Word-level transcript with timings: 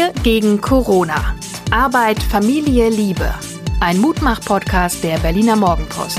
Wir 0.00 0.14
gegen 0.22 0.62
Corona. 0.62 1.36
Arbeit, 1.70 2.22
Familie, 2.22 2.88
Liebe. 2.88 3.34
Ein 3.80 3.98
Mutmach-Podcast 3.98 5.04
der 5.04 5.18
Berliner 5.18 5.56
Morgenpost. 5.56 6.18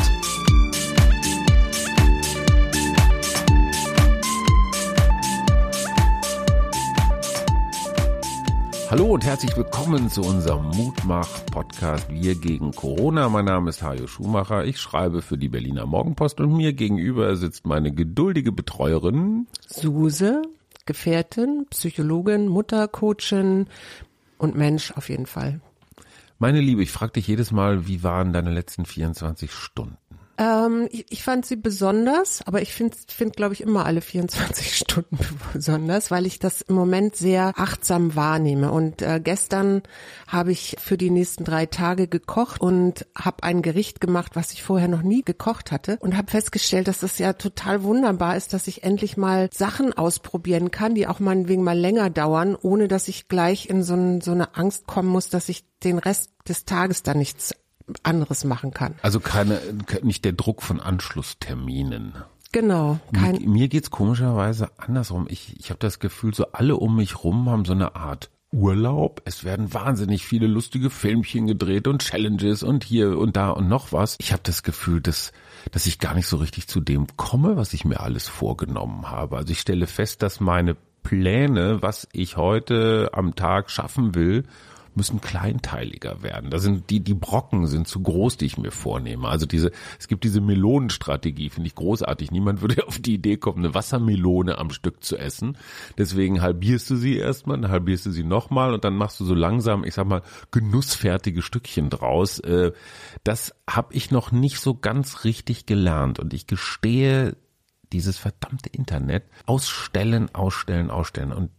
Hallo 8.92 9.06
und 9.06 9.26
herzlich 9.26 9.58
willkommen 9.58 10.12
zu 10.12 10.22
unserem 10.22 10.68
Mutmach-Podcast 10.68 12.08
Wir 12.12 12.36
gegen 12.36 12.74
Corona. 12.74 13.30
Mein 13.30 13.46
Name 13.46 13.72
ist 13.72 13.82
Hajo 13.82 14.06
Schumacher. 14.06 14.64
Ich 14.64 14.80
schreibe 14.80 15.24
für 15.24 15.40
die 15.40 15.50
Berliner 15.50 15.88
Morgenpost 15.88 16.40
und 16.40 16.56
mir 16.56 16.74
gegenüber 16.74 17.36
sitzt 17.36 17.66
meine 17.66 17.92
geduldige 17.92 18.52
Betreuerin 18.52 19.48
Suse, 19.66 20.44
Gefährtin, 20.86 21.66
Psychologin, 21.70 22.48
Mutter, 22.48 22.88
Coachin 22.88 23.68
und 24.38 24.56
Mensch 24.56 24.92
auf 24.92 25.10
jeden 25.10 25.26
Fall. 25.26 25.62
Meine 26.40 26.60
Liebe, 26.60 26.82
ich 26.82 26.92
frage 26.92 27.14
dich 27.14 27.28
jedes 27.28 27.52
Mal, 27.52 27.88
wie 27.88 28.04
waren 28.04 28.34
deine 28.34 28.52
letzten 28.52 28.86
24 28.86 29.52
Stunden? 29.52 29.98
Ähm, 30.42 30.88
ich, 30.90 31.06
ich 31.10 31.24
fand 31.24 31.46
sie 31.46 31.56
besonders, 31.56 32.42
aber 32.48 32.64
ich 32.64 32.74
finde, 32.74 32.98
find, 33.08 33.36
glaube 33.36 33.54
ich, 33.54 33.62
immer 33.62 33.86
alle 33.86 34.02
24 34.02 34.76
Stunden 34.78 35.20
besonders, 35.54 36.10
weil 36.10 36.26
ich 36.26 36.40
das 36.40 36.62
im 36.62 36.74
Moment 36.74 37.16
sehr 37.16 37.54
achtsam 37.58 38.16
wahrnehme. 38.16 38.72
Und 38.72 39.04
äh, 39.04 39.22
gestern 39.24 39.84
habe 40.28 40.52
ich 40.52 40.78
für 40.80 40.98
die 40.98 41.12
nächsten 41.12 41.44
drei 41.44 41.68
Tage 41.68 42.08
gekocht 42.08 42.60
und 42.60 43.06
habe 43.16 43.44
ein 43.44 43.62
Gericht 43.62 44.02
gemacht, 44.02 44.32
was 44.34 44.52
ich 44.52 44.64
vorher 44.64 44.88
noch 44.88 45.04
nie 45.04 45.22
gekocht 45.22 45.72
hatte 45.72 45.98
und 46.00 46.18
habe 46.18 46.32
festgestellt, 46.32 46.88
dass 46.88 47.02
das 47.02 47.20
ja 47.20 47.34
total 47.34 47.84
wunderbar 47.84 48.36
ist, 48.36 48.54
dass 48.54 48.68
ich 48.68 48.84
endlich 48.84 49.18
mal 49.18 49.48
Sachen 49.54 49.94
ausprobieren 49.94 50.72
kann, 50.72 50.96
die 50.96 51.06
auch 51.06 51.20
meinetwegen 51.20 51.64
mal 51.64 51.78
länger 51.78 52.10
dauern, 52.10 52.58
ohne 52.60 52.88
dass 52.88 53.08
ich 53.08 53.28
gleich 53.28 53.70
in 53.70 53.84
so, 53.84 53.94
ein, 53.94 54.22
so 54.22 54.32
eine 54.32 54.56
Angst 54.56 54.88
kommen 54.88 55.10
muss, 55.10 55.30
dass 55.30 55.50
ich 55.50 55.66
den 55.84 56.00
Rest 56.00 56.32
des 56.48 56.66
Tages 56.66 57.04
da 57.04 57.14
nichts 57.14 57.54
anderes 58.04 58.44
machen 58.44 58.72
kann. 58.74 58.96
Also 59.02 59.20
keine, 59.20 59.60
nicht 60.02 60.26
der 60.26 60.34
Druck 60.34 60.62
von 60.62 60.80
Anschlussterminen. 60.80 62.14
Genau. 62.52 63.00
Kein 63.14 63.38
mir, 63.38 63.48
mir 63.48 63.68
geht's 63.70 63.92
komischerweise 63.92 64.70
andersrum. 64.78 65.28
Ich, 65.30 65.58
ich 65.60 65.70
habe 65.70 65.80
das 65.80 66.00
Gefühl, 66.00 66.34
so 66.34 66.48
alle 66.52 66.76
um 66.76 66.98
mich 66.98 67.24
rum 67.24 67.50
haben 67.50 67.66
so 67.66 67.74
eine 67.74 67.96
Art 67.96 68.30
Urlaub. 68.52 69.22
Es 69.24 69.46
werden 69.46 69.74
wahnsinnig 69.74 70.26
viele 70.26 70.48
lustige 70.48 70.90
Filmchen 70.90 71.48
gedreht 71.48 71.88
und 71.88 72.04
Challenges 72.04 72.64
und 72.64 72.84
hier 72.84 73.18
und 73.18 73.38
da 73.38 73.52
und 73.52 73.70
noch 73.70 73.94
was. 73.94 74.18
Ich 74.20 74.34
habe 74.34 74.44
das 74.44 74.64
Gefühl, 74.64 75.00
dass, 75.00 75.32
dass 75.72 75.86
ich 75.86 76.00
gar 76.00 76.14
nicht 76.14 76.28
so 76.28 76.38
richtig 76.38 76.68
zu 76.68 76.82
dem 76.82 77.08
komme, 77.16 77.56
was 77.56 77.74
ich 77.74 77.86
mir 77.86 78.02
alles 78.02 78.28
vorgenommen 78.28 79.10
habe. 79.10 79.38
Also 79.38 79.54
ich 79.54 79.62
stelle 79.62 79.88
fest, 79.88 80.22
dass 80.22 80.42
meine 80.42 80.76
Pläne, 81.04 81.82
was 81.82 82.08
ich 82.12 82.36
heute 82.36 83.12
am 83.14 83.36
Tag 83.36 83.72
schaffen 83.72 84.16
will, 84.16 84.44
müssen 84.96 85.22
kleinteiliger 85.22 86.24
werden. 86.24 86.50
Da 86.50 86.60
sind 86.60 86.90
die, 86.90 87.00
die 87.00 87.14
Brocken 87.14 87.68
sind 87.68 87.88
zu 87.88 88.02
groß, 88.02 88.38
die 88.38 88.46
ich 88.46 88.58
mir 88.58 88.72
vornehme. 88.72 89.28
Also 89.28 89.46
diese, 89.46 89.72
es 90.00 90.08
gibt 90.08 90.24
diese 90.24 90.42
Melonenstrategie, 90.42 91.50
finde 91.50 91.68
ich 91.68 91.76
großartig. 91.76 92.32
Niemand 92.32 92.62
würde 92.62 92.86
auf 92.88 93.00
die 93.00 93.16
Idee 93.16 93.38
kommen, 93.38 93.60
eine 93.60 93.74
Wassermelone 93.74 94.58
am 94.58 94.72
Stück 94.72 95.04
zu 95.04 95.18
essen. 95.18 95.58
Deswegen 95.98 96.42
halbierst 96.42 96.90
du 96.90 96.96
sie 96.96 97.18
erstmal, 97.18 97.60
dann 97.60 97.72
halbierst 97.72 98.06
du 98.06 98.12
sie 98.12 98.24
nochmal 98.24 98.74
und 98.74 98.84
dann 98.84 98.96
machst 98.96 99.20
du 99.20 99.26
so 99.26 99.34
langsam, 99.34 99.84
ich 99.84 99.94
sag 99.94 100.08
mal, 100.08 100.24
genussfertige 100.52 101.42
Stückchen 101.42 101.90
draus. 101.90 102.40
Äh, 102.40 102.72
das 103.24 103.56
habe 103.70 103.94
ich 103.94 104.12
noch 104.12 104.32
nicht 104.32 104.60
so 104.60 104.76
ganz 104.76 105.24
richtig 105.24 105.66
gelernt 105.66 106.20
und 106.20 106.34
ich 106.34 106.48
gestehe, 106.48 107.36
dieses 107.92 108.18
verdammte 108.18 108.70
Internet 108.70 109.24
ausstellen, 109.46 110.34
ausstellen, 110.34 110.90
ausstellen 110.90 111.32
und 111.32 111.52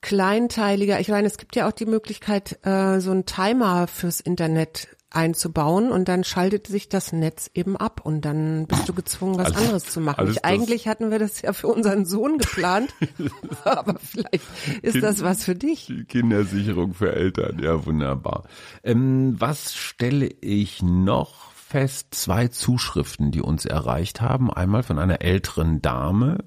Kleinteiliger. 0.00 1.00
Ich 1.00 1.08
meine, 1.08 1.26
es 1.26 1.38
gibt 1.38 1.56
ja 1.56 1.68
auch 1.68 1.72
die 1.72 1.86
Möglichkeit, 1.86 2.58
äh, 2.64 3.00
so 3.00 3.10
einen 3.10 3.26
Timer 3.26 3.86
fürs 3.86 4.20
Internet 4.20 4.88
einzubauen 5.14 5.90
und 5.90 6.08
dann 6.08 6.24
schaltet 6.24 6.66
sich 6.66 6.88
das 6.88 7.12
Netz 7.12 7.50
eben 7.54 7.76
ab 7.76 8.00
und 8.04 8.24
dann 8.24 8.66
bist 8.66 8.88
du 8.88 8.94
gezwungen, 8.94 9.38
was 9.38 9.48
also, 9.48 9.60
anderes 9.60 9.84
zu 9.84 10.00
machen. 10.00 10.30
Ich, 10.30 10.44
eigentlich 10.44 10.88
hatten 10.88 11.10
wir 11.10 11.18
das 11.18 11.42
ja 11.42 11.52
für 11.52 11.68
unseren 11.68 12.06
Sohn 12.06 12.38
geplant, 12.38 12.94
aber 13.64 13.96
vielleicht 13.98 14.44
ist 14.82 14.92
kind, 14.92 15.04
das 15.04 15.22
was 15.22 15.44
für 15.44 15.54
dich. 15.54 15.92
Kindersicherung 16.08 16.94
für 16.94 17.14
Eltern, 17.14 17.58
ja 17.62 17.84
wunderbar. 17.84 18.44
Ähm, 18.82 19.36
was 19.38 19.74
stelle 19.74 20.28
ich 20.40 20.82
noch 20.82 21.52
fest? 21.52 22.08
Zwei 22.12 22.48
Zuschriften, 22.48 23.30
die 23.30 23.42
uns 23.42 23.64
erreicht 23.64 24.20
haben. 24.20 24.52
Einmal 24.52 24.82
von 24.82 24.98
einer 24.98 25.22
älteren 25.22 25.82
Dame, 25.82 26.38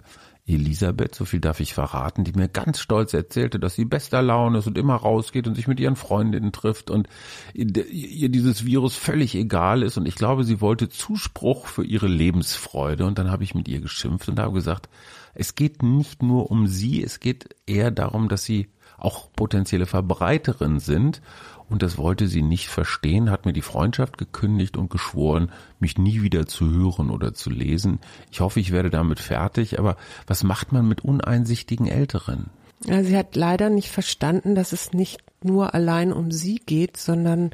Elisabeth, 0.47 1.15
so 1.15 1.25
viel 1.25 1.39
darf 1.39 1.59
ich 1.59 1.73
verraten, 1.73 2.23
die 2.23 2.33
mir 2.33 2.47
ganz 2.47 2.79
stolz 2.79 3.13
erzählte, 3.15 3.59
dass 3.59 3.73
sie 3.73 3.85
bester 3.85 4.21
Laune 4.21 4.59
ist 4.59 4.67
und 4.67 4.77
immer 4.77 4.95
rausgeht 4.95 5.47
und 5.47 5.55
sich 5.55 5.67
mit 5.67 5.79
ihren 5.79 5.95
Freundinnen 5.95 6.51
trifft 6.51 6.91
und 6.91 7.09
ihr 7.53 8.29
dieses 8.29 8.63
Virus 8.63 8.95
völlig 8.95 9.33
egal 9.33 9.81
ist. 9.81 9.97
Und 9.97 10.07
ich 10.07 10.15
glaube, 10.15 10.43
sie 10.43 10.61
wollte 10.61 10.87
Zuspruch 10.87 11.65
für 11.65 11.83
ihre 11.83 12.07
Lebensfreude. 12.07 13.05
Und 13.05 13.17
dann 13.17 13.31
habe 13.31 13.43
ich 13.43 13.55
mit 13.55 13.67
ihr 13.67 13.81
geschimpft 13.81 14.29
und 14.29 14.39
habe 14.39 14.53
gesagt, 14.53 14.87
es 15.33 15.55
geht 15.55 15.81
nicht 15.81 16.21
nur 16.21 16.51
um 16.51 16.67
sie, 16.67 17.03
es 17.03 17.19
geht 17.19 17.55
eher 17.65 17.89
darum, 17.89 18.29
dass 18.29 18.43
sie 18.43 18.69
auch 18.97 19.31
potenzielle 19.33 19.87
Verbreiterin 19.87 20.79
sind 20.79 21.21
und 21.69 21.81
das 21.81 21.97
wollte 21.97 22.27
sie 22.27 22.41
nicht 22.41 22.67
verstehen, 22.67 23.31
hat 23.31 23.45
mir 23.45 23.53
die 23.53 23.61
Freundschaft 23.61 24.17
gekündigt 24.17 24.77
und 24.77 24.89
geschworen, 24.89 25.51
mich 25.79 25.97
nie 25.97 26.21
wieder 26.21 26.45
zu 26.45 26.69
hören 26.69 27.09
oder 27.09 27.33
zu 27.33 27.49
lesen. 27.49 27.99
Ich 28.31 28.41
hoffe, 28.41 28.59
ich 28.59 28.71
werde 28.71 28.89
damit 28.89 29.19
fertig, 29.19 29.79
aber 29.79 29.97
was 30.27 30.43
macht 30.43 30.71
man 30.71 30.87
mit 30.87 31.01
uneinsichtigen 31.01 31.87
Älteren? 31.87 32.49
Sie 32.81 33.17
hat 33.17 33.35
leider 33.35 33.69
nicht 33.69 33.89
verstanden, 33.89 34.53
dass 34.53 34.71
es 34.71 34.93
nicht 34.93 35.23
nur 35.45 35.73
allein 35.73 36.11
um 36.11 36.31
sie 36.31 36.55
geht, 36.55 36.97
sondern 36.97 37.51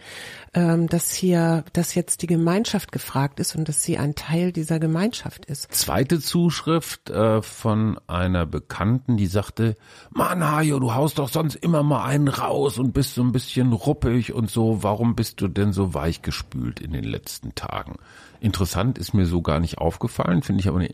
ähm, 0.53 0.88
dass 0.88 1.13
hier, 1.13 1.63
dass 1.74 1.94
jetzt 1.96 2.22
die 2.22 2.28
Gemeinschaft 2.28 2.91
gefragt 2.91 3.40
ist 3.40 3.56
und 3.56 3.69
dass 3.69 3.84
sie 3.84 3.97
ein 3.97 4.16
Teil 4.16 4.52
dieser 4.52 4.79
Gemeinschaft 4.79 5.46
ist. 5.46 5.72
Zweite 5.74 6.19
Zuschrift 6.19 7.09
äh, 7.09 7.41
von 7.41 8.00
einer 8.07 8.46
Bekannten, 8.46 9.18
die 9.18 9.28
sagte, 9.28 9.75
Mann, 10.09 10.44
Hajo, 10.44 10.80
du 10.80 10.94
haust 10.94 11.19
doch 11.19 11.30
sonst 11.30 11.56
immer 11.56 11.84
mal 11.84 12.06
einen 12.06 12.28
raus 12.28 12.80
und 12.80 12.94
bist 12.94 13.16
so 13.16 13.24
ein 13.24 13.31
bisschen 13.31 13.74
ruppig 13.74 14.34
und 14.34 14.50
so. 14.50 14.84
Warum 14.84 15.16
bist 15.16 15.41
du 15.41 15.47
denn 15.47 15.74
so 15.74 15.94
weichgespült 15.94 16.80
in 16.80 16.91
den 16.91 17.03
letzten 17.03 17.56
Tagen? 17.56 17.96
Interessant 18.40 18.97
ist 18.97 19.13
mir 19.13 19.28
so 19.28 19.41
gar 19.41 19.59
nicht 19.59 19.78
aufgefallen, 19.78 20.41
finde 20.41 20.62
ich 20.62 20.68
aber 20.68 20.80
eine, 20.80 20.94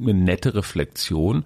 eine 0.00 0.14
nette 0.14 0.54
Reflexion. 0.54 1.44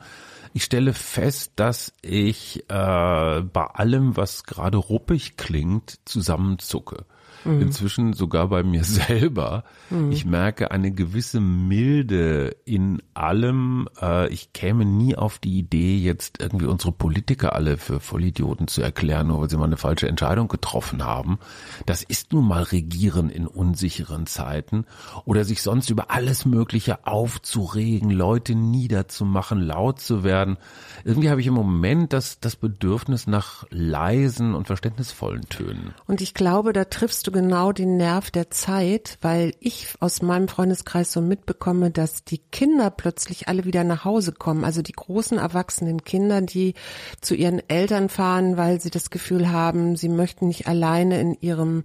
Ich 0.52 0.64
stelle 0.64 0.94
fest, 0.94 1.52
dass 1.56 1.92
ich 2.02 2.64
äh, 2.68 3.40
bei 3.42 3.66
allem, 3.72 4.16
was 4.16 4.44
gerade 4.44 4.78
ruppig 4.78 5.36
klingt, 5.36 6.00
zusammenzucke 6.04 7.04
mhm. 7.44 7.62
inzwischen 7.62 8.12
sogar 8.12 8.48
bei 8.48 8.62
mir 8.62 8.84
selber. 8.84 9.64
Mhm. 9.90 10.12
Ich 10.12 10.24
merke 10.24 10.70
eine 10.70 10.92
gewisse 10.92 11.40
Milde 11.40 12.56
in 12.64 13.02
allem. 13.14 13.88
Äh, 14.00 14.28
ich 14.32 14.52
käme 14.52 14.84
nie 14.84 15.16
auf 15.16 15.38
die 15.38 15.58
Idee, 15.58 15.98
jetzt 15.98 16.40
irgendwie 16.40 16.66
unsere 16.66 16.92
Politiker 16.92 17.54
alle 17.54 17.76
für 17.76 18.00
Vollidioten 18.00 18.68
zu 18.68 18.82
erklären, 18.82 19.28
nur 19.28 19.40
weil 19.40 19.50
sie 19.50 19.56
mal 19.56 19.64
eine 19.64 19.76
falsche 19.76 20.08
Entscheidung 20.08 20.48
getroffen 20.48 21.04
haben. 21.04 21.38
Das 21.86 22.02
ist 22.02 22.32
nun 22.32 22.46
mal 22.46 22.62
Regieren 22.62 23.30
in 23.30 23.46
unsicheren 23.46 24.26
Zeiten 24.26 24.84
oder 25.24 25.44
sich 25.44 25.62
sonst 25.62 25.90
über 25.90 26.10
alles 26.10 26.44
Mögliche 26.44 27.06
aufzuregen, 27.06 28.10
Leute 28.10 28.54
niederzumachen, 28.54 29.60
laut 29.60 30.00
zu 30.00 30.24
werden. 30.24 30.56
Irgendwie 31.04 31.30
habe 31.30 31.40
ich 31.40 31.46
im 31.46 31.54
Moment 31.54 32.12
das, 32.12 32.40
das 32.40 32.56
Bedürfnis 32.56 33.26
nach 33.26 33.64
leisen 33.70 34.54
und 34.54 34.66
verständnisvollen 34.66 35.48
Tönen. 35.48 35.94
Und 36.06 36.20
ich 36.20 36.34
glaube, 36.34 36.72
da 36.72 36.84
triffst 36.84 37.26
du 37.26 37.29
du 37.30 37.32
genau 37.32 37.72
den 37.72 37.96
Nerv 37.96 38.30
der 38.30 38.50
Zeit, 38.50 39.18
weil 39.20 39.54
ich 39.60 39.94
aus 40.00 40.22
meinem 40.22 40.48
Freundeskreis 40.48 41.12
so 41.12 41.20
mitbekomme, 41.20 41.90
dass 41.90 42.24
die 42.24 42.38
Kinder 42.38 42.90
plötzlich 42.90 43.48
alle 43.48 43.64
wieder 43.64 43.84
nach 43.84 44.04
Hause 44.04 44.32
kommen. 44.32 44.64
Also 44.64 44.82
die 44.82 44.92
großen 44.92 45.38
erwachsenen 45.38 46.04
Kinder, 46.04 46.40
die 46.40 46.74
zu 47.20 47.34
ihren 47.34 47.62
Eltern 47.68 48.08
fahren, 48.08 48.56
weil 48.56 48.80
sie 48.80 48.90
das 48.90 49.10
Gefühl 49.10 49.50
haben, 49.50 49.96
sie 49.96 50.08
möchten 50.08 50.48
nicht 50.48 50.66
alleine 50.66 51.20
in 51.20 51.36
ihrem 51.40 51.84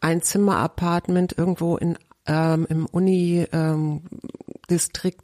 Einzimmer-Apartment 0.00 1.36
irgendwo 1.36 1.76
in 1.76 1.98
ähm, 2.26 2.66
im 2.68 2.86
Uni 2.86 3.46
ähm, 3.52 4.02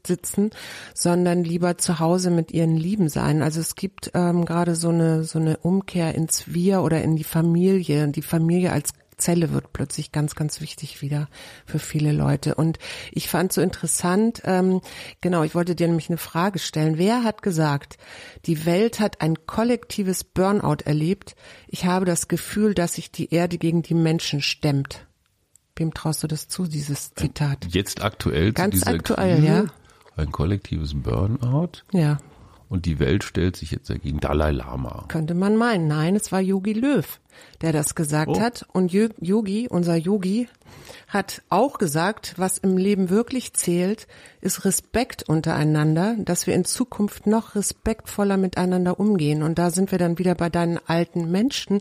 sitzen, 0.07 0.51
sondern 0.95 1.45
lieber 1.45 1.77
zu 1.77 1.99
Hause 1.99 2.31
mit 2.31 2.51
ihren 2.51 2.79
Lieben 2.79 3.11
sein. 3.11 3.43
Also 3.43 3.61
es 3.61 3.75
gibt 3.75 4.11
ähm, 4.15 4.47
gerade 4.47 4.75
so 4.75 4.89
eine 4.89 5.25
so 5.25 5.39
eine 5.39 5.59
Umkehr 5.59 6.15
ins 6.15 6.55
Wir 6.55 6.81
oder 6.81 7.03
in 7.03 7.15
die 7.17 7.25
Familie, 7.25 8.09
die 8.09 8.23
Familie 8.23 8.73
als 8.73 8.95
Zelle 9.25 9.53
wird 9.53 9.73
plötzlich 9.73 10.13
ganz, 10.13 10.35
ganz 10.35 10.61
wichtig 10.61 11.01
wieder 11.01 11.29
für 11.65 11.79
viele 11.79 12.13
Leute. 12.13 12.57
Und 12.57 12.79
ich 13.11 13.29
fand 13.29 13.55
so 13.55 13.63
interessant, 13.63 14.43
ähm, 14.45 14.83
genau, 15.23 15.45
ich 15.45 15.55
wollte 15.55 15.75
dir 15.75 15.87
nämlich 15.87 16.11
eine 16.11 16.19
Frage 16.19 16.59
stellen. 16.59 16.99
Wer 16.99 17.25
hat 17.25 17.41
gesagt, 17.41 17.97
die 18.45 18.67
Welt 18.67 19.01
hat 19.01 19.23
ein 19.23 19.47
kollektives 19.47 20.25
Burnout 20.25 20.85
erlebt? 20.85 21.37
Ich 21.69 21.87
habe 21.87 22.05
das 22.05 22.29
Gefühl, 22.29 22.75
dass 22.75 22.95
sich 22.95 23.11
die 23.11 23.33
Erde 23.33 23.57
gegen 23.57 23.83
die 23.83 23.95
Menschen 23.95 24.43
stemmt. 24.43 25.07
Wem 25.75 25.95
traust 25.95 26.23
du 26.23 26.27
das 26.27 26.49
zu, 26.49 26.67
dieses 26.67 27.15
Zitat? 27.15 27.67
Jetzt 27.71 28.05
aktuell 28.05 28.53
Ganz 28.53 28.87
aktuell, 28.87 29.37
Krise? 29.37 29.47
ja. 29.47 29.65
Ein 30.17 30.31
kollektives 30.33 30.93
Burnout? 30.95 31.83
Ja. 31.93 32.19
Und 32.69 32.87
die 32.87 32.99
Welt 32.99 33.25
stellt 33.25 33.57
sich 33.57 33.71
jetzt 33.71 33.91
dagegen 33.91 34.21
Dalai 34.21 34.51
Lama. 34.53 35.05
Könnte 35.09 35.35
man 35.35 35.57
meinen. 35.57 35.87
Nein, 35.89 36.17
es 36.17 36.33
war 36.33 36.41
Yogi 36.41 36.73
Löw, 36.73 37.21
der 37.61 37.73
das 37.73 37.95
gesagt 37.95 38.31
Oh. 38.37 38.41
hat. 38.41 38.67
Und 38.73 38.93
Yo- 38.93 39.09
Yogi, 39.21 39.69
unser 39.69 39.97
Yogi, 39.97 40.49
hat 41.09 41.43
auch 41.51 41.79
gesagt, 41.79 42.35
was 42.37 42.59
im 42.59 42.77
Leben 42.77 43.09
wirklich 43.11 43.53
zählt, 43.53 44.09
ist 44.41 44.65
Respekt 44.65 45.23
untereinander, 45.29 46.17
dass 46.19 46.47
wir 46.47 46.55
in 46.55 46.65
Zukunft 46.65 47.27
noch 47.27 47.55
respektvoller 47.55 48.37
miteinander 48.37 48.99
umgehen. 48.99 49.43
Und 49.43 49.59
da 49.59 49.71
sind 49.71 49.93
wir 49.93 49.99
dann 49.99 50.19
wieder 50.19 50.35
bei 50.35 50.51
deinen 50.51 50.79
alten 50.87 51.31
Menschen, 51.31 51.81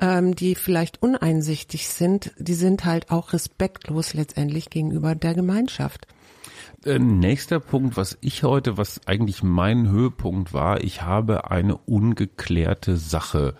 ähm, 0.00 0.34
die 0.34 0.54
vielleicht 0.56 1.02
uneinsichtig 1.02 1.88
sind. 1.88 2.32
Die 2.38 2.54
sind 2.54 2.84
halt 2.84 3.10
auch 3.10 3.32
respektlos 3.32 4.14
letztendlich 4.14 4.70
gegenüber 4.70 5.14
der 5.14 5.34
Gemeinschaft. 5.34 6.06
Äh, 6.86 6.98
nächster 7.00 7.58
Punkt, 7.58 7.96
was 7.96 8.16
ich 8.20 8.44
heute, 8.44 8.78
was 8.78 9.08
eigentlich 9.08 9.42
mein 9.42 9.90
Höhepunkt 9.90 10.52
war, 10.52 10.84
ich 10.84 11.02
habe 11.02 11.50
eine 11.50 11.76
ungeklärte 11.76 12.96
Sache 12.96 13.54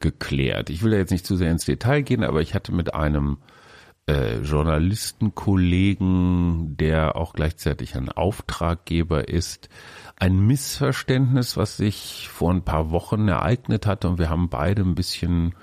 geklärt. 0.00 0.70
Ich 0.70 0.82
will 0.82 0.92
da 0.92 0.96
jetzt 0.96 1.10
nicht 1.10 1.26
zu 1.26 1.36
sehr 1.36 1.50
ins 1.50 1.66
Detail 1.66 2.00
gehen, 2.00 2.24
aber 2.24 2.40
ich 2.40 2.54
hatte 2.54 2.72
mit 2.72 2.94
einem 2.94 3.36
äh, 4.06 4.38
Journalistenkollegen, 4.38 6.78
der 6.78 7.16
auch 7.16 7.34
gleichzeitig 7.34 7.96
ein 7.96 8.08
Auftraggeber 8.08 9.28
ist, 9.28 9.68
ein 10.16 10.46
Missverständnis, 10.46 11.58
was 11.58 11.76
sich 11.76 12.30
vor 12.32 12.50
ein 12.50 12.64
paar 12.64 12.90
Wochen 12.90 13.28
ereignet 13.28 13.86
hat 13.86 14.06
und 14.06 14.18
wir 14.18 14.30
haben 14.30 14.48
beide 14.48 14.80
ein 14.82 14.94
bisschen 14.94 15.54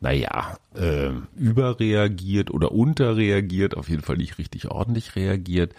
naja, 0.00 0.56
äh, 0.74 1.10
überreagiert 1.36 2.50
oder 2.50 2.72
unterreagiert, 2.72 3.76
auf 3.76 3.90
jeden 3.90 4.02
Fall 4.02 4.16
nicht 4.16 4.38
richtig 4.38 4.70
ordentlich 4.70 5.14
reagiert. 5.14 5.74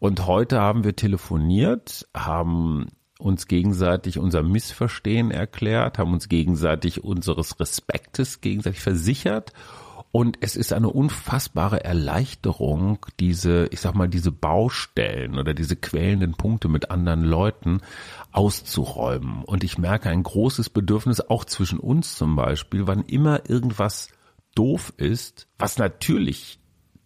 Und 0.00 0.26
heute 0.26 0.60
haben 0.60 0.82
wir 0.82 0.96
telefoniert, 0.96 2.08
haben 2.14 2.88
uns 3.18 3.46
gegenseitig 3.46 4.18
unser 4.18 4.42
Missverstehen 4.42 5.30
erklärt, 5.30 5.98
haben 5.98 6.14
uns 6.14 6.30
gegenseitig 6.30 7.04
unseres 7.04 7.60
Respektes 7.60 8.40
gegenseitig 8.40 8.80
versichert. 8.80 9.52
Und 10.10 10.38
es 10.40 10.56
ist 10.56 10.72
eine 10.72 10.88
unfassbare 10.88 11.84
Erleichterung, 11.84 13.04
diese, 13.20 13.68
ich 13.70 13.80
sag 13.82 13.94
mal, 13.94 14.08
diese 14.08 14.32
Baustellen 14.32 15.38
oder 15.38 15.52
diese 15.52 15.76
quälenden 15.76 16.32
Punkte 16.32 16.68
mit 16.68 16.90
anderen 16.90 17.22
Leuten 17.22 17.82
auszuräumen. 18.32 19.44
Und 19.44 19.64
ich 19.64 19.76
merke 19.76 20.08
ein 20.08 20.22
großes 20.22 20.70
Bedürfnis, 20.70 21.20
auch 21.20 21.44
zwischen 21.44 21.78
uns 21.78 22.16
zum 22.16 22.36
Beispiel, 22.36 22.86
wann 22.86 23.04
immer 23.04 23.48
irgendwas 23.50 24.08
doof 24.54 24.94
ist, 24.96 25.46
was 25.58 25.76
natürlich 25.76 26.59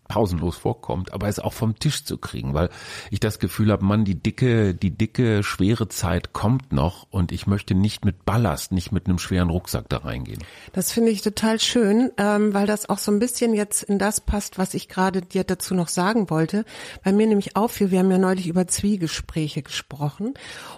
pausenlos 0.09 0.57
vorkommt, 0.57 1.13
aber 1.13 1.29
es 1.29 1.39
auch 1.39 1.53
vom 1.53 1.79
Tisch 1.79 2.05
zu 2.05 2.19
kriegen, 2.19 2.55
weil 2.55 2.69
ich 3.11 3.21
das 3.21 3.39
Gefühl 3.39 3.73
habe, 3.73 3.85
Mann, 3.85 4.05
die 4.05 4.21
dicke, 4.21 4.75
die 4.75 4.91
dicke, 4.91 5.43
schwere 5.43 5.89
Zeit 5.89 6.33
kommt 6.33 6.73
noch 6.73 7.07
und 7.11 7.33
ich 7.33 7.47
möchte 7.47 7.75
nicht 7.75 8.05
mit 8.05 8.25
Ballast, 8.25 8.73
nicht 8.73 8.93
mit 8.93 9.07
einem 9.07 9.19
schweren 9.19 9.51
Rucksack 9.51 9.89
da 9.89 9.99
reingehen. 9.99 10.43
Das 10.73 10.93
finde 10.93 11.11
ich 11.11 11.23
total 11.23 11.59
schön, 11.59 12.11
ähm, 12.19 12.53
weil 12.53 12.67
das 12.67 12.89
auch 12.89 12.99
so 12.99 13.13
ein 13.13 13.19
bisschen 13.19 13.55
jetzt 13.55 13.83
in 13.83 13.99
das 13.99 14.21
passt, 14.21 14.59
was 14.59 14.75
ich 14.75 14.89
gerade 14.89 15.23
dir 15.23 15.45
dazu 15.45 15.75
noch 15.75 15.89
sagen 15.89 16.29
wollte. 16.31 16.65
Bei 17.03 17.13
mir 17.13 17.27
nämlich 17.27 17.57
auffiel, 17.57 17.91
wir 17.91 18.01
haben 18.01 18.11
ja 18.11 18.19
neulich 18.19 18.47
über 18.47 18.67
Zwiegespräche 18.67 19.63
gesprochen 19.63 20.35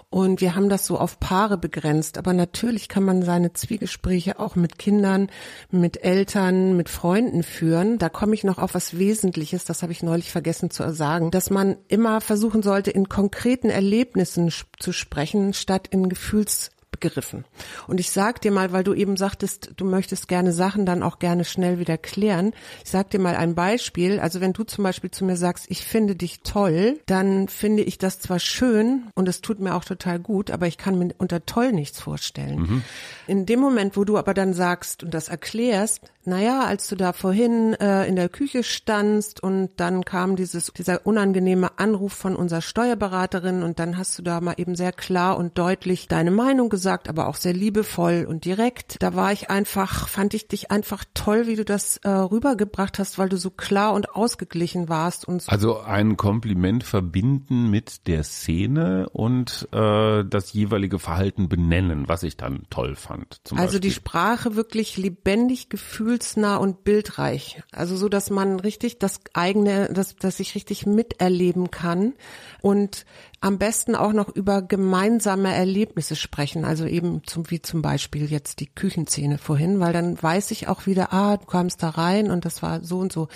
und 0.09 0.41
wir 0.41 0.55
haben 0.55 0.69
das 0.69 0.85
so 0.85 0.97
auf 0.97 1.19
Paare 1.19 1.57
begrenzt. 1.57 2.17
Aber 2.17 2.33
natürlich 2.33 2.87
kann 2.87 3.03
man 3.03 3.23
seine 3.23 3.53
Zwiegespräche 3.53 4.39
auch 4.39 4.55
mit 4.55 4.79
Kindern, 4.79 5.29
mit 5.69 6.03
Eltern, 6.03 6.77
mit 6.77 6.89
Freunden 6.89 7.43
führen. 7.43 7.97
Da 7.97 8.09
komme 8.09 8.33
ich 8.33 8.43
noch 8.43 8.57
auf 8.57 8.73
was 8.73 8.97
Wesentliches, 8.97 9.16
das 9.65 9.83
habe 9.83 9.91
ich 9.91 10.03
neulich 10.03 10.31
vergessen 10.31 10.69
zu 10.69 10.91
sagen, 10.93 11.31
dass 11.31 11.49
man 11.49 11.77
immer 11.87 12.21
versuchen 12.21 12.63
sollte, 12.63 12.91
in 12.91 13.09
konkreten 13.09 13.69
Erlebnissen 13.69 14.51
zu 14.79 14.91
sprechen, 14.91 15.53
statt 15.53 15.87
in 15.91 16.09
Gefühls 16.09 16.71
begriffen. 16.91 17.45
Und 17.87 17.99
ich 17.99 18.11
sag 18.11 18.41
dir 18.41 18.51
mal, 18.51 18.71
weil 18.71 18.83
du 18.83 18.93
eben 18.93 19.17
sagtest, 19.17 19.71
du 19.77 19.85
möchtest 19.85 20.27
gerne 20.27 20.51
Sachen 20.51 20.85
dann 20.85 21.03
auch 21.03 21.19
gerne 21.19 21.45
schnell 21.45 21.79
wieder 21.79 21.97
klären. 21.97 22.53
Ich 22.83 22.91
sag 22.91 23.09
dir 23.09 23.19
mal 23.19 23.35
ein 23.35 23.55
Beispiel. 23.55 24.19
Also 24.19 24.41
wenn 24.41 24.53
du 24.53 24.63
zum 24.63 24.83
Beispiel 24.83 25.11
zu 25.11 25.25
mir 25.25 25.37
sagst, 25.37 25.65
ich 25.69 25.83
finde 25.83 26.15
dich 26.15 26.41
toll, 26.41 26.99
dann 27.05 27.47
finde 27.49 27.83
ich 27.83 27.97
das 27.97 28.19
zwar 28.19 28.39
schön 28.39 29.07
und 29.15 29.27
es 29.27 29.41
tut 29.41 29.59
mir 29.59 29.75
auch 29.75 29.85
total 29.85 30.19
gut, 30.19 30.49
aber 30.51 30.67
ich 30.67 30.77
kann 30.77 30.97
mir 30.97 31.13
unter 31.17 31.45
toll 31.45 31.71
nichts 31.71 31.99
vorstellen. 31.99 32.83
In 33.27 33.45
dem 33.45 33.59
Moment, 33.59 33.97
wo 33.97 34.03
du 34.03 34.17
aber 34.17 34.33
dann 34.33 34.53
sagst 34.53 35.03
und 35.03 35.13
das 35.13 35.29
erklärst, 35.29 36.01
naja, 36.25 36.65
als 36.65 36.89
du 36.89 36.97
da 36.97 37.13
vorhin 37.13 37.73
äh, 37.75 38.05
in 38.05 38.17
der 38.17 38.27
Küche 38.27 38.63
standst 38.63 39.41
und 39.41 39.69
dann 39.77 40.03
kam 40.03 40.35
dieses, 40.35 40.73
dieser 40.73 41.05
unangenehme 41.05 41.79
Anruf 41.79 42.11
von 42.11 42.35
unserer 42.35 42.61
Steuerberaterin 42.61 43.63
und 43.63 43.79
dann 43.79 43.97
hast 43.97 44.17
du 44.19 44.23
da 44.23 44.41
mal 44.41 44.55
eben 44.57 44.75
sehr 44.75 44.91
klar 44.91 45.37
und 45.37 45.57
deutlich 45.57 46.09
deine 46.09 46.31
Meinung 46.31 46.67
gesagt, 46.67 46.76
aber 47.09 47.27
auch 47.27 47.35
sehr 47.35 47.53
liebevoll 47.53 48.25
und 48.27 48.45
direkt. 48.45 48.97
Da 49.01 49.15
war 49.15 49.31
ich 49.31 49.49
einfach, 49.49 50.07
fand 50.07 50.33
ich 50.33 50.47
dich 50.47 50.71
einfach 50.71 51.03
toll, 51.13 51.47
wie 51.47 51.55
du 51.55 51.65
das 51.65 51.97
äh, 51.97 52.09
rübergebracht 52.09 52.99
hast, 52.99 53.17
weil 53.17 53.29
du 53.29 53.37
so 53.37 53.49
klar 53.49 53.93
und 53.93 54.09
ausgeglichen 54.09 54.89
warst 54.89 55.27
und 55.27 55.41
so. 55.41 55.51
Also 55.51 55.79
ein 55.79 56.17
Kompliment 56.17 56.83
verbinden 56.83 57.69
mit 57.69 58.07
der 58.07 58.23
Szene 58.23 59.09
und 59.09 59.67
äh, 59.71 60.23
das 60.23 60.53
jeweilige 60.53 60.99
Verhalten 60.99 61.49
benennen, 61.49 62.07
was 62.07 62.23
ich 62.23 62.37
dann 62.37 62.63
toll 62.69 62.95
fand. 62.95 63.41
Also 63.55 63.79
die 63.79 63.89
Beispiel. 63.89 63.91
Sprache 63.91 64.55
wirklich 64.55 64.97
lebendig, 64.97 65.69
gefühlsnah 65.69 66.57
und 66.57 66.83
bildreich. 66.83 67.61
Also 67.71 67.95
so, 67.95 68.09
dass 68.09 68.29
man 68.29 68.59
richtig 68.59 68.99
das 68.99 69.21
eigene, 69.33 69.91
dass, 69.91 70.15
dass 70.15 70.39
ich 70.39 70.55
richtig 70.55 70.85
miterleben 70.85 71.71
kann 71.71 72.13
und 72.61 73.05
am 73.39 73.59
besten 73.59 73.95
auch 73.95 74.13
noch 74.13 74.29
über 74.29 74.61
gemeinsame 74.61 75.53
Erlebnisse 75.53 76.15
sprechen. 76.15 76.65
Also 76.65 76.85
eben 76.85 77.21
zum, 77.25 77.49
wie 77.51 77.61
zum 77.61 77.81
Beispiel 77.81 78.25
jetzt 78.25 78.59
die 78.59 78.67
Küchenszene 78.67 79.37
vorhin, 79.37 79.79
weil 79.79 79.93
dann 79.93 80.21
weiß 80.21 80.51
ich 80.51 80.67
auch 80.67 80.87
wieder, 80.87 81.13
ah, 81.13 81.37
du 81.37 81.45
kamst 81.45 81.83
da 81.83 81.89
rein 81.89 82.31
und 82.31 82.45
das 82.45 82.63
war 82.63 82.83
so 82.83 82.99
und 82.99 83.11
so. 83.11 83.27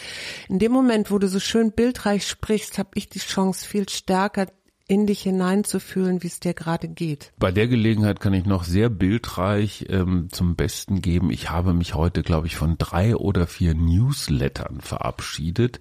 In 0.49 0.59
dem 0.59 0.71
Moment, 0.71 1.11
wo 1.11 1.19
du 1.19 1.27
so 1.27 1.39
schön 1.39 1.71
bildreich 1.71 2.27
sprichst, 2.27 2.77
habe 2.77 2.89
ich 2.95 3.09
die 3.09 3.19
Chance 3.19 3.67
viel 3.67 3.87
stärker 3.89 4.47
in 4.91 5.07
dich 5.07 5.21
hineinzufühlen, 5.21 6.21
wie 6.21 6.27
es 6.27 6.41
dir 6.41 6.53
gerade 6.53 6.89
geht. 6.89 7.31
Bei 7.39 7.53
der 7.53 7.69
Gelegenheit 7.69 8.19
kann 8.19 8.33
ich 8.33 8.45
noch 8.45 8.65
sehr 8.65 8.89
bildreich 8.89 9.85
ähm, 9.87 10.27
zum 10.33 10.57
Besten 10.57 11.01
geben. 11.01 11.31
Ich 11.31 11.49
habe 11.49 11.73
mich 11.73 11.95
heute, 11.95 12.23
glaube 12.23 12.47
ich, 12.47 12.57
von 12.57 12.77
drei 12.77 13.15
oder 13.15 13.47
vier 13.47 13.73
Newslettern 13.73 14.81
verabschiedet, 14.81 15.79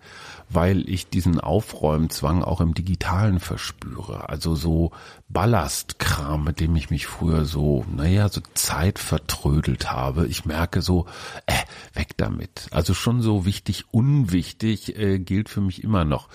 weil 0.49 0.89
ich 0.89 1.09
diesen 1.09 1.41
Aufräumzwang 1.41 2.45
auch 2.45 2.61
im 2.61 2.73
Digitalen 2.73 3.41
verspüre. 3.41 4.29
Also 4.29 4.55
so 4.55 4.93
Ballastkram, 5.33 6.43
mit 6.43 6.59
dem 6.59 6.75
ich 6.75 6.91
mich 6.91 7.07
früher 7.07 7.45
so, 7.45 7.85
naja, 7.89 8.29
so 8.29 8.41
Zeit 8.55 8.99
vertrödelt 8.99 9.93
habe. 9.93 10.27
Ich 10.27 10.45
merke 10.45 10.83
so, 10.83 11.07
äh, 11.47 11.53
weg 11.95 12.17
damit. 12.17 12.67
Also 12.73 12.95
schon 12.95 13.23
so 13.23 13.45
wichtig, 13.47 13.85
unwichtig 13.93 14.99
äh, 14.99 15.21
gilt 15.21 15.49
für 15.49 15.61
mich 15.61 15.85
immer 15.85 16.05
noch. 16.05 16.29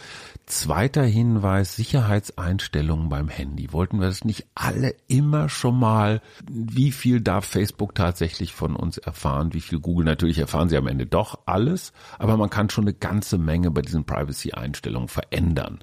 Zweiter 0.46 1.03
Hinweis, 1.03 1.75
Sicherheitseinstellungen 1.75 3.10
beim 3.10 3.27
Handy. 3.27 3.74
Wollten 3.74 4.00
wir 4.00 4.08
das 4.08 4.24
nicht 4.24 4.46
alle 4.55 4.96
immer 5.08 5.50
schon 5.50 5.77
mal? 5.77 6.22
Wie 6.50 6.93
viel 6.93 7.20
darf 7.20 7.43
Facebook 7.46 7.96
tatsächlich 7.96 8.53
von 8.53 8.77
uns 8.77 8.98
erfahren? 8.98 9.53
Wie 9.53 9.62
viel 9.62 9.79
Google? 9.79 10.05
Natürlich 10.05 10.39
erfahren 10.39 10.70
sie 10.70 10.77
am 10.77 10.88
Ende 10.88 11.05
doch 11.05 11.39
alles, 11.46 11.91
aber 12.17 12.38
man 12.38 12.50
kann 12.50 12.70
schon 12.70 12.86
eine 12.86 12.93
ganze 12.93 13.38
Menge 13.38 13.72
bei 13.72 13.81
diesen 13.81 14.05
Privacy-Einstellungen 14.05 15.10
verändern. 15.10 15.79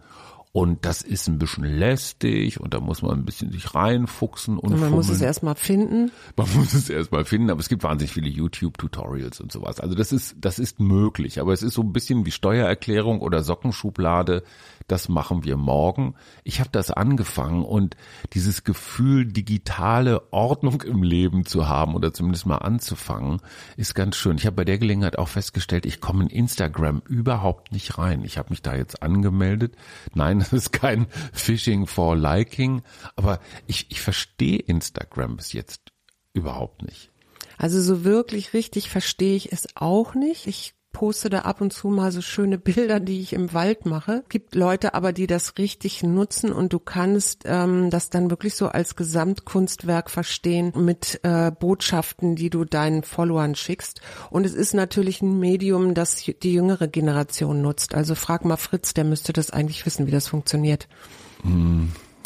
Und 0.54 0.84
das 0.84 1.00
ist 1.00 1.28
ein 1.28 1.38
bisschen 1.38 1.64
lästig 1.64 2.60
und 2.60 2.74
da 2.74 2.80
muss 2.80 3.00
man 3.00 3.12
ein 3.12 3.24
bisschen 3.24 3.50
sich 3.50 3.74
reinfuchsen 3.74 4.58
und, 4.58 4.74
Und 4.74 4.80
man 4.80 4.90
muss 4.90 5.06
es 5.06 5.12
fummeln. 5.12 5.26
erstmal 5.26 5.54
finden. 5.54 6.12
Man 6.36 6.46
muss 6.54 6.74
es 6.74 6.90
erstmal 6.90 7.24
finden, 7.24 7.48
aber 7.48 7.60
es 7.60 7.70
gibt 7.70 7.82
wahnsinnig 7.84 8.12
viele 8.12 8.28
YouTube-Tutorials 8.28 9.40
und 9.40 9.50
sowas. 9.50 9.80
Also 9.80 9.94
das 9.94 10.12
ist, 10.12 10.36
das 10.38 10.58
ist 10.58 10.78
möglich, 10.78 11.40
aber 11.40 11.54
es 11.54 11.62
ist 11.62 11.72
so 11.72 11.80
ein 11.80 11.94
bisschen 11.94 12.26
wie 12.26 12.30
Steuererklärung 12.30 13.22
oder 13.22 13.42
Sockenschublade. 13.42 14.42
Das 14.86 15.08
machen 15.08 15.44
wir 15.44 15.56
morgen. 15.56 16.14
Ich 16.44 16.60
habe 16.60 16.70
das 16.72 16.90
angefangen 16.90 17.64
und 17.64 17.96
dieses 18.32 18.64
Gefühl, 18.64 19.26
digitale 19.26 20.32
Ordnung 20.32 20.82
im 20.82 21.02
Leben 21.02 21.44
zu 21.46 21.68
haben 21.68 21.94
oder 21.94 22.12
zumindest 22.12 22.46
mal 22.46 22.58
anzufangen, 22.58 23.40
ist 23.76 23.94
ganz 23.94 24.16
schön. 24.16 24.36
Ich 24.36 24.46
habe 24.46 24.56
bei 24.56 24.64
der 24.64 24.78
Gelegenheit 24.78 25.18
auch 25.18 25.28
festgestellt, 25.28 25.86
ich 25.86 26.00
komme 26.00 26.24
in 26.24 26.30
Instagram 26.30 27.02
überhaupt 27.08 27.72
nicht 27.72 27.98
rein. 27.98 28.24
Ich 28.24 28.38
habe 28.38 28.50
mich 28.50 28.62
da 28.62 28.74
jetzt 28.74 29.02
angemeldet. 29.02 29.76
Nein, 30.14 30.38
das 30.40 30.52
ist 30.52 30.72
kein 30.72 31.06
Phishing 31.32 31.86
for 31.86 32.16
Liking, 32.16 32.82
aber 33.16 33.40
ich, 33.66 33.86
ich 33.90 34.00
verstehe 34.00 34.58
Instagram 34.58 35.36
bis 35.36 35.52
jetzt 35.52 35.92
überhaupt 36.32 36.82
nicht. 36.82 37.10
Also 37.58 37.80
so 37.80 38.04
wirklich 38.04 38.54
richtig 38.54 38.90
verstehe 38.90 39.36
ich 39.36 39.52
es 39.52 39.68
auch 39.76 40.14
nicht. 40.14 40.46
Ich 40.46 40.74
poste 40.92 41.30
da 41.30 41.40
ab 41.40 41.60
und 41.60 41.72
zu 41.72 41.88
mal 41.88 42.12
so 42.12 42.20
schöne 42.20 42.58
Bilder, 42.58 43.00
die 43.00 43.20
ich 43.20 43.32
im 43.32 43.52
Wald 43.52 43.86
mache. 43.86 44.24
Gibt 44.28 44.54
Leute 44.54 44.94
aber, 44.94 45.12
die 45.12 45.26
das 45.26 45.58
richtig 45.58 46.02
nutzen 46.02 46.52
und 46.52 46.72
du 46.72 46.78
kannst 46.78 47.42
ähm, 47.44 47.90
das 47.90 48.10
dann 48.10 48.30
wirklich 48.30 48.54
so 48.54 48.68
als 48.68 48.96
Gesamtkunstwerk 48.96 50.10
verstehen 50.10 50.72
mit 50.76 51.20
äh, 51.22 51.50
Botschaften, 51.50 52.36
die 52.36 52.50
du 52.50 52.64
deinen 52.64 53.02
Followern 53.02 53.54
schickst. 53.54 54.00
Und 54.30 54.46
es 54.46 54.54
ist 54.54 54.74
natürlich 54.74 55.22
ein 55.22 55.38
Medium, 55.38 55.94
das 55.94 56.16
die 56.16 56.52
jüngere 56.52 56.88
Generation 56.88 57.62
nutzt. 57.62 57.94
Also 57.94 58.14
frag 58.14 58.44
mal 58.44 58.56
Fritz, 58.56 58.94
der 58.94 59.04
müsste 59.04 59.32
das 59.32 59.50
eigentlich 59.50 59.84
wissen, 59.86 60.06
wie 60.06 60.12
das 60.12 60.28
funktioniert. 60.28 60.88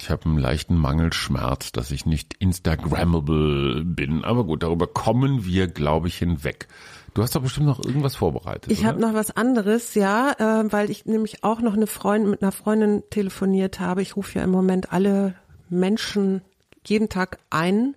Ich 0.00 0.10
habe 0.10 0.26
einen 0.26 0.38
leichten 0.38 0.76
Mangelschmerz, 0.76 1.72
dass 1.72 1.90
ich 1.90 2.06
nicht 2.06 2.34
Instagrammable 2.38 3.84
bin. 3.84 4.24
Aber 4.24 4.44
gut, 4.44 4.62
darüber 4.62 4.86
kommen 4.86 5.44
wir, 5.44 5.68
glaube 5.68 6.08
ich, 6.08 6.18
hinweg. 6.18 6.68
Du 7.16 7.22
hast 7.22 7.34
doch 7.34 7.40
bestimmt 7.40 7.64
noch 7.64 7.82
irgendwas 7.82 8.14
vorbereitet. 8.14 8.70
Ich 8.70 8.84
habe 8.84 9.00
noch 9.00 9.14
was 9.14 9.34
anderes, 9.34 9.94
ja, 9.94 10.32
äh, 10.38 10.70
weil 10.70 10.90
ich 10.90 11.06
nämlich 11.06 11.44
auch 11.44 11.62
noch 11.62 11.72
eine 11.72 11.86
Freundin 11.86 12.28
mit 12.28 12.42
einer 12.42 12.52
Freundin 12.52 13.04
telefoniert 13.08 13.80
habe. 13.80 14.02
Ich 14.02 14.16
rufe 14.16 14.38
ja 14.38 14.44
im 14.44 14.50
Moment 14.50 14.92
alle 14.92 15.34
Menschen 15.70 16.42
jeden 16.84 17.08
Tag 17.08 17.38
einen 17.48 17.96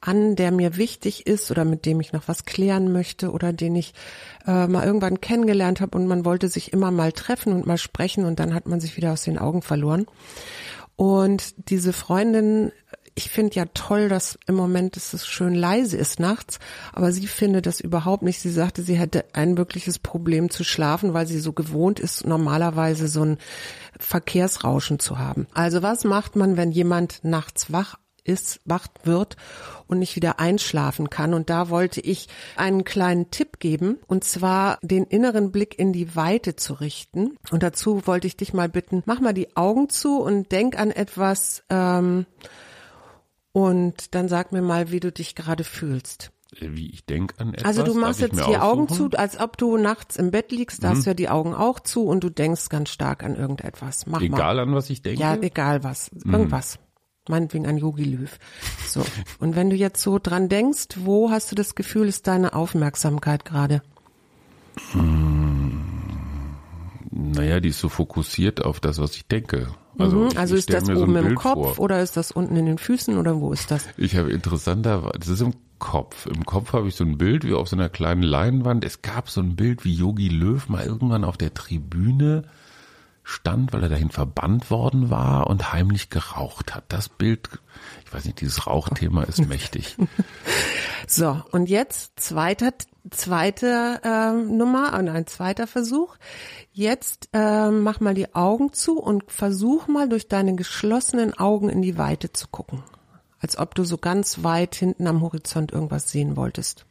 an, 0.00 0.34
der 0.34 0.50
mir 0.50 0.78
wichtig 0.78 1.26
ist 1.26 1.50
oder 1.50 1.66
mit 1.66 1.84
dem 1.84 2.00
ich 2.00 2.14
noch 2.14 2.26
was 2.26 2.46
klären 2.46 2.90
möchte 2.90 3.32
oder 3.32 3.52
den 3.52 3.76
ich 3.76 3.92
äh, 4.46 4.66
mal 4.66 4.86
irgendwann 4.86 5.20
kennengelernt 5.20 5.82
habe 5.82 5.98
und 5.98 6.06
man 6.06 6.24
wollte 6.24 6.48
sich 6.48 6.72
immer 6.72 6.90
mal 6.90 7.12
treffen 7.12 7.52
und 7.52 7.66
mal 7.66 7.76
sprechen 7.76 8.24
und 8.24 8.40
dann 8.40 8.54
hat 8.54 8.66
man 8.66 8.80
sich 8.80 8.96
wieder 8.96 9.12
aus 9.12 9.24
den 9.24 9.36
Augen 9.36 9.60
verloren. 9.60 10.06
Und 10.96 11.68
diese 11.68 11.92
Freundin, 11.92 12.72
ich 13.14 13.30
finde 13.30 13.54
ja 13.54 13.66
toll, 13.74 14.08
dass 14.08 14.38
im 14.46 14.56
Moment 14.56 14.96
es 14.96 15.26
schön 15.26 15.54
leise 15.54 15.96
ist 15.96 16.18
nachts, 16.18 16.58
aber 16.92 17.12
sie 17.12 17.26
findet 17.26 17.66
das 17.66 17.80
überhaupt 17.80 18.22
nicht. 18.22 18.40
Sie 18.40 18.50
sagte, 18.50 18.82
sie 18.82 18.96
hätte 18.96 19.24
ein 19.32 19.56
wirkliches 19.56 19.98
Problem 19.98 20.50
zu 20.50 20.64
schlafen, 20.64 21.14
weil 21.14 21.26
sie 21.26 21.38
so 21.38 21.52
gewohnt 21.52 22.00
ist, 22.00 22.26
normalerweise 22.26 23.06
so 23.06 23.24
ein 23.24 23.38
Verkehrsrauschen 24.00 24.98
zu 24.98 25.18
haben. 25.18 25.46
Also 25.54 25.82
was 25.82 26.04
macht 26.04 26.34
man, 26.34 26.56
wenn 26.56 26.72
jemand 26.72 27.22
nachts 27.22 27.72
wach 27.72 27.98
ist, 28.24 28.60
wach 28.64 28.88
wird 29.04 29.36
und 29.86 29.98
nicht 29.98 30.16
wieder 30.16 30.40
einschlafen 30.40 31.10
kann. 31.10 31.34
Und 31.34 31.50
da 31.50 31.68
wollte 31.68 32.00
ich 32.00 32.28
einen 32.56 32.84
kleinen 32.84 33.30
Tipp 33.30 33.60
geben, 33.60 33.98
und 34.06 34.24
zwar 34.24 34.78
den 34.82 35.04
inneren 35.04 35.52
Blick 35.52 35.78
in 35.78 35.92
die 35.92 36.16
Weite 36.16 36.56
zu 36.56 36.74
richten. 36.74 37.36
Und 37.50 37.62
dazu 37.62 38.06
wollte 38.06 38.26
ich 38.26 38.36
dich 38.36 38.54
mal 38.54 38.68
bitten, 38.68 39.02
mach 39.06 39.20
mal 39.20 39.34
die 39.34 39.56
Augen 39.56 39.88
zu 39.88 40.20
und 40.20 40.50
denk 40.52 40.78
an 40.78 40.90
etwas 40.90 41.62
ähm, 41.70 42.26
und 43.54 44.14
dann 44.14 44.28
sag 44.28 44.52
mir 44.52 44.60
mal, 44.60 44.90
wie 44.90 45.00
du 45.00 45.10
dich 45.10 45.34
gerade 45.34 45.64
fühlst 45.64 46.30
wie 46.60 46.88
ich 46.90 47.04
denke 47.04 47.34
an 47.40 47.52
etwas. 47.52 47.64
Also 47.64 47.82
du 47.82 47.94
machst 47.94 48.20
jetzt 48.20 48.36
die 48.36 48.42
aussuchen? 48.42 48.60
Augen 48.60 48.88
zu, 48.88 49.10
als 49.10 49.40
ob 49.40 49.58
du 49.58 49.76
nachts 49.76 50.16
im 50.16 50.30
Bett 50.30 50.52
liegst, 50.52 50.84
da 50.84 50.90
mhm. 50.90 50.96
hast 50.96 51.06
du 51.06 51.10
ja 51.10 51.14
die 51.14 51.28
Augen 51.28 51.52
auch 51.52 51.80
zu 51.80 52.04
und 52.06 52.22
du 52.22 52.30
denkst 52.30 52.68
ganz 52.68 52.90
stark 52.90 53.24
an 53.24 53.34
irgendetwas. 53.34 54.06
Mach 54.06 54.20
egal 54.20 54.54
mal. 54.54 54.60
an 54.60 54.74
was 54.74 54.90
ich 54.90 55.02
denke? 55.02 55.20
Ja, 55.20 55.34
egal 55.34 55.82
was. 55.82 56.10
Irgendwas. 56.24 56.78
Mhm 56.78 56.84
meinetwegen 57.28 57.66
ein 57.66 57.78
Yogi 57.78 58.04
Löw. 58.04 58.38
So. 58.86 59.02
Und 59.40 59.56
wenn 59.56 59.70
du 59.70 59.76
jetzt 59.76 60.02
so 60.02 60.18
dran 60.18 60.48
denkst, 60.48 60.88
wo 60.98 61.30
hast 61.30 61.50
du 61.50 61.54
das 61.54 61.74
Gefühl, 61.74 62.06
ist 62.06 62.26
deine 62.26 62.52
Aufmerksamkeit 62.52 63.44
gerade? 63.44 63.82
Hm, 64.92 65.33
naja, 67.34 67.60
die 67.60 67.70
ist 67.70 67.80
so 67.80 67.88
fokussiert 67.88 68.64
auf 68.64 68.80
das, 68.80 68.98
was 68.98 69.14
ich 69.16 69.26
denke. 69.26 69.68
Also, 69.98 70.16
mhm, 70.16 70.30
also 70.36 70.56
ist 70.56 70.72
das 70.72 70.88
oben 70.88 71.12
so 71.12 71.18
im 71.18 71.34
Kopf 71.34 71.76
vor. 71.76 71.78
oder 71.78 72.02
ist 72.02 72.16
das 72.16 72.32
unten 72.32 72.56
in 72.56 72.66
den 72.66 72.78
Füßen 72.78 73.16
oder 73.16 73.40
wo 73.40 73.52
ist 73.52 73.70
das? 73.70 73.86
Ich 73.96 74.16
habe 74.16 74.30
interessanter, 74.30 75.12
das 75.18 75.28
ist 75.28 75.40
im 75.40 75.54
Kopf. 75.78 76.26
Im 76.26 76.44
Kopf 76.44 76.72
habe 76.72 76.88
ich 76.88 76.96
so 76.96 77.04
ein 77.04 77.18
Bild 77.18 77.44
wie 77.44 77.54
auf 77.54 77.68
so 77.68 77.76
einer 77.76 77.88
kleinen 77.88 78.22
Leinwand. 78.22 78.84
Es 78.84 79.02
gab 79.02 79.30
so 79.30 79.40
ein 79.40 79.54
Bild, 79.56 79.84
wie 79.84 79.94
Yogi 79.94 80.28
Löw 80.28 80.68
mal 80.68 80.84
irgendwann 80.84 81.24
auf 81.24 81.36
der 81.36 81.54
Tribüne 81.54 82.44
stand, 83.24 83.72
weil 83.72 83.82
er 83.82 83.88
dahin 83.88 84.10
verbannt 84.10 84.70
worden 84.70 85.10
war 85.10 85.48
und 85.48 85.72
heimlich 85.72 86.10
geraucht 86.10 86.74
hat. 86.74 86.84
Das 86.88 87.08
Bild, 87.08 87.48
ich 88.04 88.12
weiß 88.12 88.26
nicht, 88.26 88.40
dieses 88.42 88.66
Rauchthema 88.66 89.24
ist 89.24 89.38
mächtig. 89.48 89.96
So, 91.08 91.42
und 91.50 91.68
jetzt 91.68 92.20
zweiter, 92.20 92.72
zweite 93.10 94.00
äh, 94.04 94.32
Nummer 94.32 94.96
und 94.98 95.08
ein 95.08 95.26
zweiter 95.26 95.66
Versuch. 95.66 96.16
Jetzt 96.72 97.30
äh, 97.32 97.70
mach 97.70 98.00
mal 98.00 98.14
die 98.14 98.34
Augen 98.34 98.72
zu 98.72 99.00
und 99.00 99.30
versuch 99.30 99.88
mal 99.88 100.08
durch 100.08 100.28
deine 100.28 100.54
geschlossenen 100.54 101.34
Augen 101.34 101.70
in 101.70 101.82
die 101.82 101.96
Weite 101.96 102.32
zu 102.32 102.48
gucken. 102.48 102.82
Als 103.38 103.58
ob 103.58 103.74
du 103.74 103.84
so 103.84 103.98
ganz 103.98 104.42
weit 104.42 104.74
hinten 104.74 105.06
am 105.06 105.22
Horizont 105.22 105.72
irgendwas 105.72 106.10
sehen 106.10 106.36
wolltest. 106.36 106.86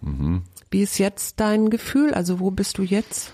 Mhm. 0.00 0.42
Wie 0.70 0.82
ist 0.82 0.98
jetzt 0.98 1.40
dein 1.40 1.70
Gefühl? 1.70 2.12
Also 2.14 2.40
wo 2.40 2.50
bist 2.50 2.78
du 2.78 2.82
jetzt? 2.82 3.32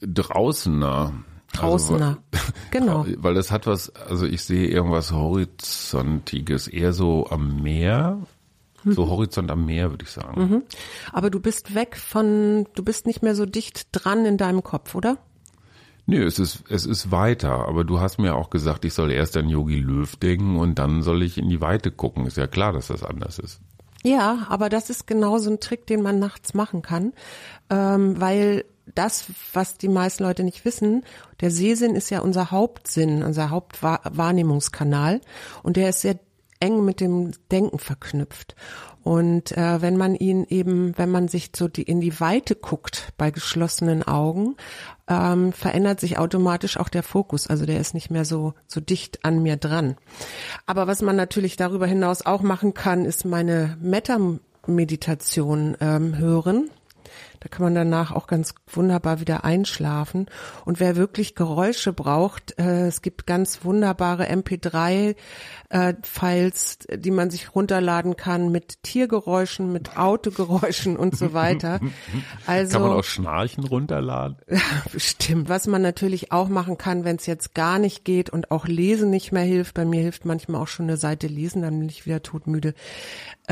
Draußener. 0.00 1.12
Draußener, 1.52 2.18
also, 2.32 2.52
genau. 2.70 3.06
Weil 3.18 3.34
das 3.34 3.50
hat 3.50 3.66
was, 3.66 3.94
also 3.94 4.26
ich 4.26 4.42
sehe 4.42 4.68
irgendwas 4.68 5.12
Horizontiges, 5.12 6.68
eher 6.68 6.92
so 6.92 7.26
am 7.28 7.62
Meer, 7.62 8.18
so 8.84 9.04
mhm. 9.04 9.10
Horizont 9.10 9.50
am 9.50 9.66
Meer, 9.66 9.90
würde 9.90 10.04
ich 10.04 10.10
sagen. 10.10 10.40
Mhm. 10.40 10.62
Aber 11.12 11.30
du 11.30 11.40
bist 11.40 11.74
weg 11.74 11.96
von, 11.96 12.66
du 12.74 12.82
bist 12.82 13.06
nicht 13.06 13.22
mehr 13.22 13.34
so 13.34 13.46
dicht 13.46 13.88
dran 13.92 14.24
in 14.24 14.38
deinem 14.38 14.62
Kopf, 14.62 14.94
oder? 14.94 15.18
Nö, 16.06 16.24
es 16.24 16.38
ist, 16.38 16.64
es 16.68 16.84
ist 16.84 17.12
weiter, 17.12 17.68
aber 17.68 17.84
du 17.84 18.00
hast 18.00 18.18
mir 18.18 18.34
auch 18.34 18.50
gesagt, 18.50 18.84
ich 18.84 18.92
soll 18.92 19.12
erst 19.12 19.36
an 19.36 19.48
Yogi 19.48 19.78
Löw 19.78 20.16
denken 20.16 20.56
und 20.56 20.78
dann 20.78 21.02
soll 21.02 21.22
ich 21.22 21.38
in 21.38 21.48
die 21.48 21.60
Weite 21.60 21.92
gucken. 21.92 22.26
Ist 22.26 22.36
ja 22.36 22.48
klar, 22.48 22.72
dass 22.72 22.88
das 22.88 23.04
anders 23.04 23.38
ist. 23.38 23.60
Ja, 24.02 24.46
aber 24.48 24.68
das 24.68 24.90
ist 24.90 25.06
genau 25.06 25.38
so 25.38 25.50
ein 25.50 25.60
Trick, 25.60 25.86
den 25.86 26.02
man 26.02 26.18
nachts 26.18 26.54
machen 26.54 26.82
kann, 26.82 27.12
ähm, 27.70 28.20
weil 28.20 28.64
das, 28.94 29.26
was 29.52 29.78
die 29.78 29.88
meisten 29.88 30.24
Leute 30.24 30.42
nicht 30.42 30.64
wissen, 30.64 31.04
der 31.40 31.50
Sehsinn 31.50 31.94
ist 31.94 32.10
ja 32.10 32.20
unser 32.20 32.50
Hauptsinn, 32.50 33.22
unser 33.22 33.50
Hauptwahrnehmungskanal 33.50 35.20
und 35.62 35.76
der 35.76 35.90
ist 35.90 36.00
sehr 36.00 36.18
eng 36.58 36.84
mit 36.84 37.00
dem 37.00 37.32
Denken 37.50 37.78
verknüpft. 37.78 38.54
Und 39.02 39.50
äh, 39.56 39.82
wenn 39.82 39.96
man 39.96 40.14
ihn 40.14 40.46
eben, 40.48 40.96
wenn 40.96 41.10
man 41.10 41.26
sich 41.26 41.50
so 41.56 41.66
die, 41.66 41.82
in 41.82 42.00
die 42.00 42.20
Weite 42.20 42.54
guckt 42.54 43.12
bei 43.18 43.32
geschlossenen 43.32 44.04
Augen, 44.04 44.56
ähm, 45.12 45.52
verändert 45.52 46.00
sich 46.00 46.18
automatisch 46.18 46.76
auch 46.76 46.88
der 46.88 47.02
Fokus. 47.02 47.46
Also 47.46 47.66
der 47.66 47.80
ist 47.80 47.94
nicht 47.94 48.10
mehr 48.10 48.24
so 48.24 48.54
so 48.66 48.80
dicht 48.80 49.24
an 49.24 49.42
mir 49.42 49.56
dran. 49.56 49.96
Aber 50.66 50.86
was 50.86 51.02
man 51.02 51.16
natürlich 51.16 51.56
darüber 51.56 51.86
hinaus 51.86 52.24
auch 52.24 52.42
machen 52.42 52.74
kann, 52.74 53.04
ist 53.04 53.24
meine 53.24 53.76
Meta-Meditation 53.80 55.76
ähm, 55.80 56.18
hören. 56.18 56.70
Da 57.42 57.48
kann 57.48 57.64
man 57.64 57.74
danach 57.74 58.12
auch 58.12 58.28
ganz 58.28 58.54
wunderbar 58.68 59.18
wieder 59.18 59.44
einschlafen. 59.44 60.26
Und 60.64 60.78
wer 60.78 60.94
wirklich 60.94 61.34
Geräusche 61.34 61.92
braucht, 61.92 62.56
äh, 62.56 62.86
es 62.86 63.02
gibt 63.02 63.26
ganz 63.26 63.64
wunderbare 63.64 64.30
MP3 64.30 65.16
äh, 65.70 65.94
Files, 66.02 66.78
die 66.88 67.10
man 67.10 67.30
sich 67.30 67.52
runterladen 67.56 68.16
kann 68.16 68.52
mit 68.52 68.84
Tiergeräuschen, 68.84 69.72
mit 69.72 69.96
Autogeräuschen 69.96 70.96
und 70.96 71.16
so 71.16 71.32
weiter. 71.32 71.80
Also 72.46 72.78
kann 72.78 72.88
man 72.88 72.98
auch 72.98 73.04
Schnarchen 73.04 73.64
runterladen? 73.64 74.36
Bestimmt. 74.92 75.48
Was 75.48 75.66
man 75.66 75.82
natürlich 75.82 76.32
auch 76.32 76.48
machen 76.48 76.76
kann, 76.78 77.04
wenn 77.04 77.16
es 77.16 77.26
jetzt 77.26 77.54
gar 77.54 77.78
nicht 77.78 78.04
geht 78.04 78.30
und 78.30 78.50
auch 78.50 78.66
Lesen 78.66 79.10
nicht 79.10 79.32
mehr 79.32 79.42
hilft. 79.42 79.74
Bei 79.74 79.84
mir 79.84 80.00
hilft 80.00 80.24
manchmal 80.24 80.60
auch 80.60 80.68
schon 80.68 80.86
eine 80.86 80.96
Seite 80.96 81.26
lesen, 81.26 81.62
dann 81.62 81.78
bin 81.78 81.88
ich 81.88 82.06
wieder 82.06 82.22
todmüde. 82.22 82.74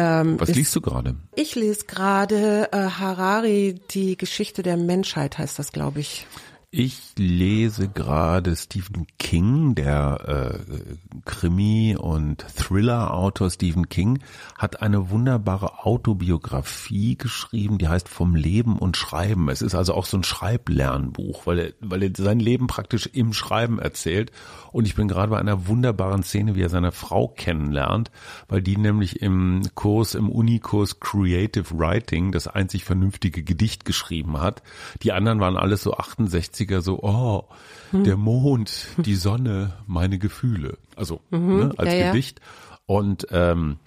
Ähm, 0.01 0.41
Was 0.41 0.49
ist, 0.49 0.57
liest 0.57 0.75
du 0.75 0.81
gerade? 0.81 1.15
Ich 1.35 1.55
lese 1.55 1.85
gerade 1.85 2.69
äh, 2.73 2.77
Harari, 2.77 3.81
die 3.91 4.17
Geschichte 4.17 4.63
der 4.63 4.77
Menschheit 4.77 5.37
heißt 5.39 5.59
das, 5.59 5.73
glaube 5.73 6.01
ich. 6.01 6.27
Ich 6.73 7.15
lese 7.19 7.89
gerade 7.89 8.55
Stephen 8.55 9.09
King, 9.19 9.75
der 9.75 10.63
äh, 10.71 11.21
Krimi- 11.25 11.97
und 11.97 12.47
Thriller-Autor 12.55 13.51
Stephen 13.51 13.89
King, 13.89 14.21
hat 14.57 14.81
eine 14.81 15.11
wunderbare 15.11 15.85
Autobiografie 15.85 17.19
geschrieben, 17.19 17.79
die 17.79 17.89
heißt 17.89 18.09
Vom 18.09 18.37
Leben 18.37 18.79
und 18.79 18.97
Schreiben. 18.97 19.49
Es 19.49 19.63
ist 19.63 19.75
also 19.75 19.95
auch 19.95 20.05
so 20.05 20.19
ein 20.19 20.23
Schreiblernbuch, 20.23 21.45
weil 21.45 21.59
er, 21.59 21.73
weil 21.81 22.05
er 22.05 22.13
sein 22.17 22.39
Leben 22.39 22.69
praktisch 22.69 23.07
im 23.13 23.33
Schreiben 23.33 23.81
erzählt. 23.81 24.31
Und 24.71 24.87
ich 24.87 24.95
bin 24.95 25.09
gerade 25.09 25.31
bei 25.31 25.41
einer 25.41 25.67
wunderbaren 25.67 26.23
Szene, 26.23 26.55
wie 26.55 26.63
er 26.63 26.69
seine 26.69 26.93
Frau 26.93 27.27
kennenlernt, 27.27 28.13
weil 28.47 28.63
die 28.63 28.77
nämlich 28.77 29.21
im 29.23 29.63
Kurs, 29.75 30.15
im 30.15 30.29
Unikurs 30.29 31.01
Creative 31.01 31.77
Writing 31.77 32.31
das 32.31 32.47
einzig 32.47 32.85
vernünftige 32.85 33.43
Gedicht 33.43 33.85
geschrieben 33.85 34.41
hat. 34.41 34.63
Die 35.03 35.11
anderen 35.11 35.41
waren 35.41 35.57
alles 35.57 35.83
so 35.83 35.95
68 35.95 36.60
80er 36.61 36.81
so, 36.81 37.01
oh, 37.03 37.45
hm. 37.91 38.05
der 38.05 38.17
Mond, 38.17 38.89
die 38.99 39.17
Sonne, 39.17 39.75
meine 39.87 40.19
Gefühle. 40.19 40.79
Also 40.97 41.21
mhm, 41.31 41.57
ne, 41.57 41.73
als 41.77 41.93
ja, 41.93 42.13
Gedicht. 42.13 42.41
Und 42.87 43.27
ähm, 43.31 43.79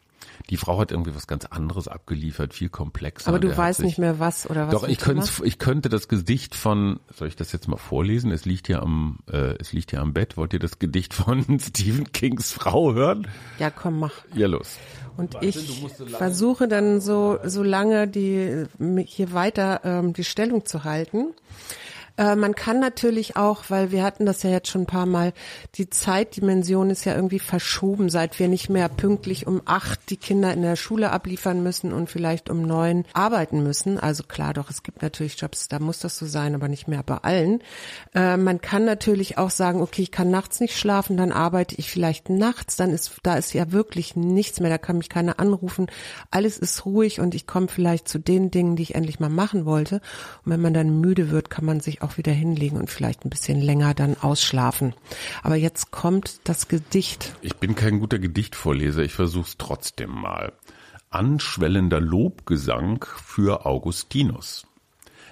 die 0.49 0.57
Frau 0.57 0.79
hat 0.79 0.91
irgendwie 0.91 1.15
was 1.15 1.27
ganz 1.27 1.45
anderes 1.45 1.87
abgeliefert, 1.87 2.53
viel 2.53 2.69
komplexer. 2.69 3.27
Aber 3.27 3.39
du 3.39 3.55
weißt 3.55 3.77
sich, 3.77 3.85
nicht 3.85 3.97
mehr 3.97 4.19
was 4.19 4.49
oder 4.49 4.67
was. 4.67 4.73
Doch, 4.73 4.87
ich 4.87 4.97
könnte, 4.97 5.29
ich 5.43 5.57
könnte 5.57 5.89
das 5.89 6.07
Gedicht 6.07 6.55
von, 6.55 6.99
soll 7.13 7.27
ich 7.27 7.35
das 7.35 7.51
jetzt 7.51 7.67
mal 7.67 7.77
vorlesen? 7.77 8.31
Es 8.31 8.45
liegt 8.45 8.67
hier 8.67 8.81
am, 8.81 9.19
äh, 9.31 9.55
es 9.59 9.73
liegt 9.73 9.91
hier 9.91 10.01
am 10.01 10.13
Bett. 10.13 10.35
Wollt 10.35 10.53
ihr 10.53 10.59
das 10.59 10.79
Gedicht 10.79 11.13
von 11.13 11.59
Stephen 11.59 12.11
Kings 12.11 12.51
Frau 12.51 12.93
hören? 12.93 13.27
Ja, 13.59 13.69
komm, 13.69 13.99
mach. 13.99 14.13
Ja, 14.33 14.47
los. 14.47 14.77
Und 15.15 15.35
Warte, 15.35 15.45
ich 15.45 15.85
versuche 16.09 16.67
dann 16.67 16.99
so, 16.99 17.37
so 17.45 17.61
lange 17.63 18.07
die, 18.07 18.65
hier 19.05 19.31
weiter 19.31 19.81
ähm, 19.83 20.13
die 20.13 20.23
Stellung 20.23 20.65
zu 20.65 20.83
halten. 20.83 21.33
Äh, 22.17 22.35
man 22.35 22.53
kann 22.53 22.79
natürlich 22.79 23.35
auch, 23.35 23.63
weil 23.69 23.91
wir 23.91 24.03
hatten 24.03 24.25
das 24.25 24.43
ja 24.43 24.51
jetzt 24.51 24.69
schon 24.69 24.81
ein 24.81 24.87
paar 24.87 25.05
Mal, 25.05 25.33
die 25.75 25.89
Zeitdimension 25.89 26.89
ist 26.89 27.05
ja 27.05 27.15
irgendwie 27.15 27.39
verschoben, 27.39 28.09
seit 28.09 28.37
wir 28.39 28.47
nicht 28.47 28.69
mehr 28.69 28.87
pünktlich 28.87 29.47
um 29.47 29.61
acht 29.65 30.09
die 30.09 30.17
Kinder 30.17 30.53
in 30.53 30.61
der 30.61 30.75
Schule 30.75 31.11
abliefern 31.11 31.63
müssen 31.63 31.91
und 31.91 32.09
vielleicht 32.09 32.49
um 32.49 32.61
neun 32.61 33.05
arbeiten 33.13 33.63
müssen. 33.63 33.99
Also 33.99 34.23
klar, 34.23 34.53
doch, 34.53 34.69
es 34.69 34.83
gibt 34.83 35.01
natürlich 35.01 35.39
Jobs, 35.39 35.67
da 35.67 35.79
muss 35.79 35.99
das 35.99 36.17
so 36.17 36.27
sein, 36.27 36.53
aber 36.53 36.67
nicht 36.67 36.87
mehr 36.87 37.01
bei 37.01 37.17
allen. 37.17 37.63
Äh, 38.13 38.37
man 38.37 38.61
kann 38.61 38.85
natürlich 38.85 39.39
auch 39.39 39.49
sagen, 39.49 39.81
okay, 39.81 40.03
ich 40.03 40.11
kann 40.11 40.29
nachts 40.29 40.59
nicht 40.59 40.77
schlafen, 40.77 41.17
dann 41.17 41.31
arbeite 41.31 41.75
ich 41.75 41.89
vielleicht 41.89 42.29
nachts, 42.29 42.75
dann 42.75 42.91
ist, 42.91 43.13
da 43.23 43.35
ist 43.35 43.53
ja 43.53 43.71
wirklich 43.71 44.15
nichts 44.15 44.59
mehr, 44.59 44.69
da 44.69 44.77
kann 44.77 44.99
mich 44.99 45.09
keiner 45.09 45.39
anrufen, 45.39 45.87
alles 46.29 46.59
ist 46.59 46.85
ruhig 46.85 47.19
und 47.19 47.33
ich 47.33 47.47
komme 47.47 47.69
vielleicht 47.69 48.07
zu 48.07 48.19
den 48.19 48.51
Dingen, 48.51 48.75
die 48.75 48.83
ich 48.83 48.95
endlich 48.95 49.19
mal 49.19 49.29
machen 49.29 49.65
wollte. 49.65 49.95
Und 50.45 50.51
wenn 50.51 50.61
man 50.61 50.75
dann 50.75 50.99
müde 51.01 51.31
wird, 51.31 51.49
kann 51.49 51.65
man 51.65 51.79
sich 51.79 52.02
auch 52.03 52.17
wieder 52.17 52.31
hinlegen 52.31 52.77
und 52.77 52.89
vielleicht 52.89 53.25
ein 53.25 53.29
bisschen 53.29 53.61
länger 53.61 53.93
dann 53.93 54.17
ausschlafen. 54.17 54.93
Aber 55.41 55.55
jetzt 55.55 55.91
kommt 55.91 56.41
das 56.43 56.67
Gedicht. 56.67 57.35
Ich 57.41 57.55
bin 57.55 57.75
kein 57.75 57.99
guter 57.99 58.19
Gedichtvorleser, 58.19 59.03
ich 59.03 59.13
versuch's 59.13 59.55
trotzdem 59.57 60.11
mal. 60.11 60.53
Anschwellender 61.09 61.99
Lobgesang 61.99 63.05
für 63.23 63.65
Augustinus. 63.65 64.65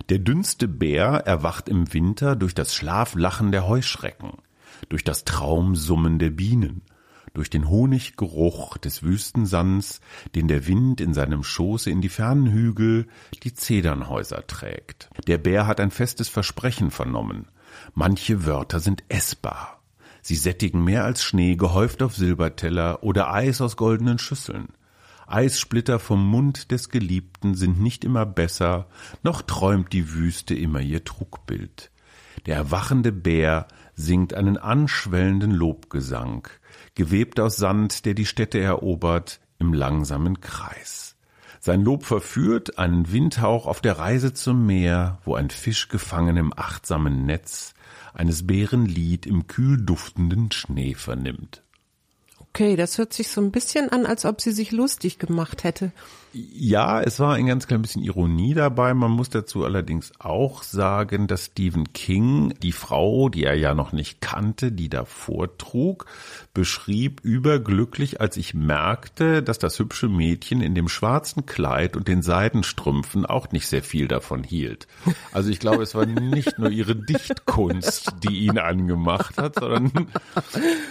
Der 0.09 0.19
dünnste 0.19 0.67
Bär 0.67 1.23
erwacht 1.25 1.69
im 1.69 1.93
Winter 1.93 2.35
durch 2.35 2.55
das 2.55 2.73
Schlaflachen 2.75 3.51
der 3.51 3.67
Heuschrecken, 3.67 4.33
durch 4.89 5.03
das 5.03 5.25
Traumsummen 5.25 6.19
der 6.19 6.31
Bienen, 6.31 6.81
durch 7.33 7.49
den 7.49 7.69
Honiggeruch 7.69 8.77
des 8.77 9.03
Wüstensands, 9.03 10.01
den 10.35 10.47
der 10.47 10.67
Wind 10.67 11.01
in 11.01 11.13
seinem 11.13 11.43
Schoße 11.43 11.89
in 11.89 12.01
die 12.01 12.09
fernen 12.09 12.51
Hügel, 12.51 13.07
die 13.43 13.53
Zedernhäuser 13.53 14.45
trägt. 14.47 15.09
Der 15.27 15.37
Bär 15.37 15.67
hat 15.67 15.79
ein 15.79 15.91
festes 15.91 16.29
Versprechen 16.29 16.91
vernommen. 16.91 17.47
Manche 17.93 18.45
Wörter 18.45 18.79
sind 18.79 19.03
essbar. 19.09 19.81
Sie 20.21 20.35
sättigen 20.35 20.83
mehr 20.83 21.03
als 21.03 21.23
Schnee 21.23 21.55
gehäuft 21.55 22.03
auf 22.03 22.15
Silberteller 22.15 23.03
oder 23.03 23.33
Eis 23.33 23.61
aus 23.61 23.75
goldenen 23.75 24.19
Schüsseln. 24.19 24.69
Eissplitter 25.25 25.97
vom 25.97 26.27
Mund 26.27 26.71
des 26.71 26.89
Geliebten 26.89 27.55
sind 27.55 27.79
nicht 27.79 28.03
immer 28.03 28.25
besser, 28.25 28.87
noch 29.23 29.41
träumt 29.41 29.93
die 29.93 30.13
Wüste 30.13 30.53
immer 30.53 30.81
ihr 30.81 31.05
Trugbild. 31.05 31.89
Der 32.45 32.55
erwachende 32.55 33.11
Bär 33.11 33.67
singt 33.95 34.33
einen 34.33 34.57
anschwellenden 34.57 35.51
Lobgesang, 35.51 36.49
gewebt 36.95 37.39
aus 37.39 37.57
Sand, 37.57 38.05
der 38.05 38.13
die 38.13 38.25
Städte 38.25 38.59
erobert, 38.59 39.39
im 39.59 39.73
langsamen 39.73 40.41
Kreis. 40.41 41.15
Sein 41.59 41.83
Lob 41.83 42.05
verführt 42.05 42.79
einen 42.79 43.11
Windhauch 43.11 43.67
auf 43.67 43.81
der 43.81 43.99
Reise 43.99 44.33
zum 44.33 44.65
Meer, 44.65 45.19
wo 45.23 45.35
ein 45.35 45.51
Fisch 45.51 45.89
gefangen 45.89 46.37
im 46.37 46.53
achtsamen 46.57 47.25
Netz 47.25 47.75
eines 48.13 48.47
Bären 48.47 48.85
Lied 48.85 49.25
im 49.25 49.47
kühl 49.47 49.77
duftenden 49.79 50.51
Schnee 50.51 50.95
vernimmt. 50.95 51.63
Okay, 52.53 52.75
das 52.75 52.97
hört 52.97 53.13
sich 53.13 53.29
so 53.29 53.39
ein 53.39 53.51
bisschen 53.51 53.89
an, 53.93 54.05
als 54.05 54.25
ob 54.25 54.41
sie 54.41 54.51
sich 54.51 54.73
lustig 54.73 55.19
gemacht 55.19 55.63
hätte. 55.63 55.93
Ja, 56.33 57.01
es 57.01 57.17
war 57.21 57.35
ein 57.35 57.45
ganz 57.45 57.65
klein 57.65 57.81
bisschen 57.81 58.03
Ironie 58.03 58.53
dabei. 58.53 58.93
Man 58.93 59.11
muss 59.11 59.29
dazu 59.29 59.63
allerdings 59.63 60.11
auch 60.19 60.61
sagen, 60.61 61.27
dass 61.27 61.45
Stephen 61.45 61.93
King 61.93 62.53
die 62.61 62.73
Frau, 62.73 63.29
die 63.29 63.45
er 63.45 63.55
ja 63.55 63.73
noch 63.73 63.93
nicht 63.93 64.19
kannte, 64.19 64.73
die 64.73 64.89
da 64.89 65.05
vortrug, 65.05 66.07
beschrieb 66.53 67.21
überglücklich, 67.23 68.19
als 68.19 68.35
ich 68.35 68.53
merkte, 68.53 69.41
dass 69.41 69.57
das 69.57 69.79
hübsche 69.79 70.09
Mädchen 70.09 70.61
in 70.61 70.75
dem 70.75 70.89
schwarzen 70.89 71.45
Kleid 71.45 71.95
und 71.95 72.09
den 72.09 72.21
Seidenstrümpfen 72.21 73.25
auch 73.25 73.51
nicht 73.51 73.67
sehr 73.67 73.83
viel 73.83 74.09
davon 74.09 74.43
hielt. 74.43 74.87
Also 75.31 75.49
ich 75.49 75.59
glaube, 75.59 75.83
es 75.83 75.95
war 75.95 76.05
nicht 76.05 76.59
nur 76.59 76.69
ihre 76.69 76.97
Dichtkunst, 76.97 78.11
die 78.23 78.39
ihn 78.39 78.57
angemacht 78.57 79.37
hat, 79.37 79.55
sondern 79.55 80.07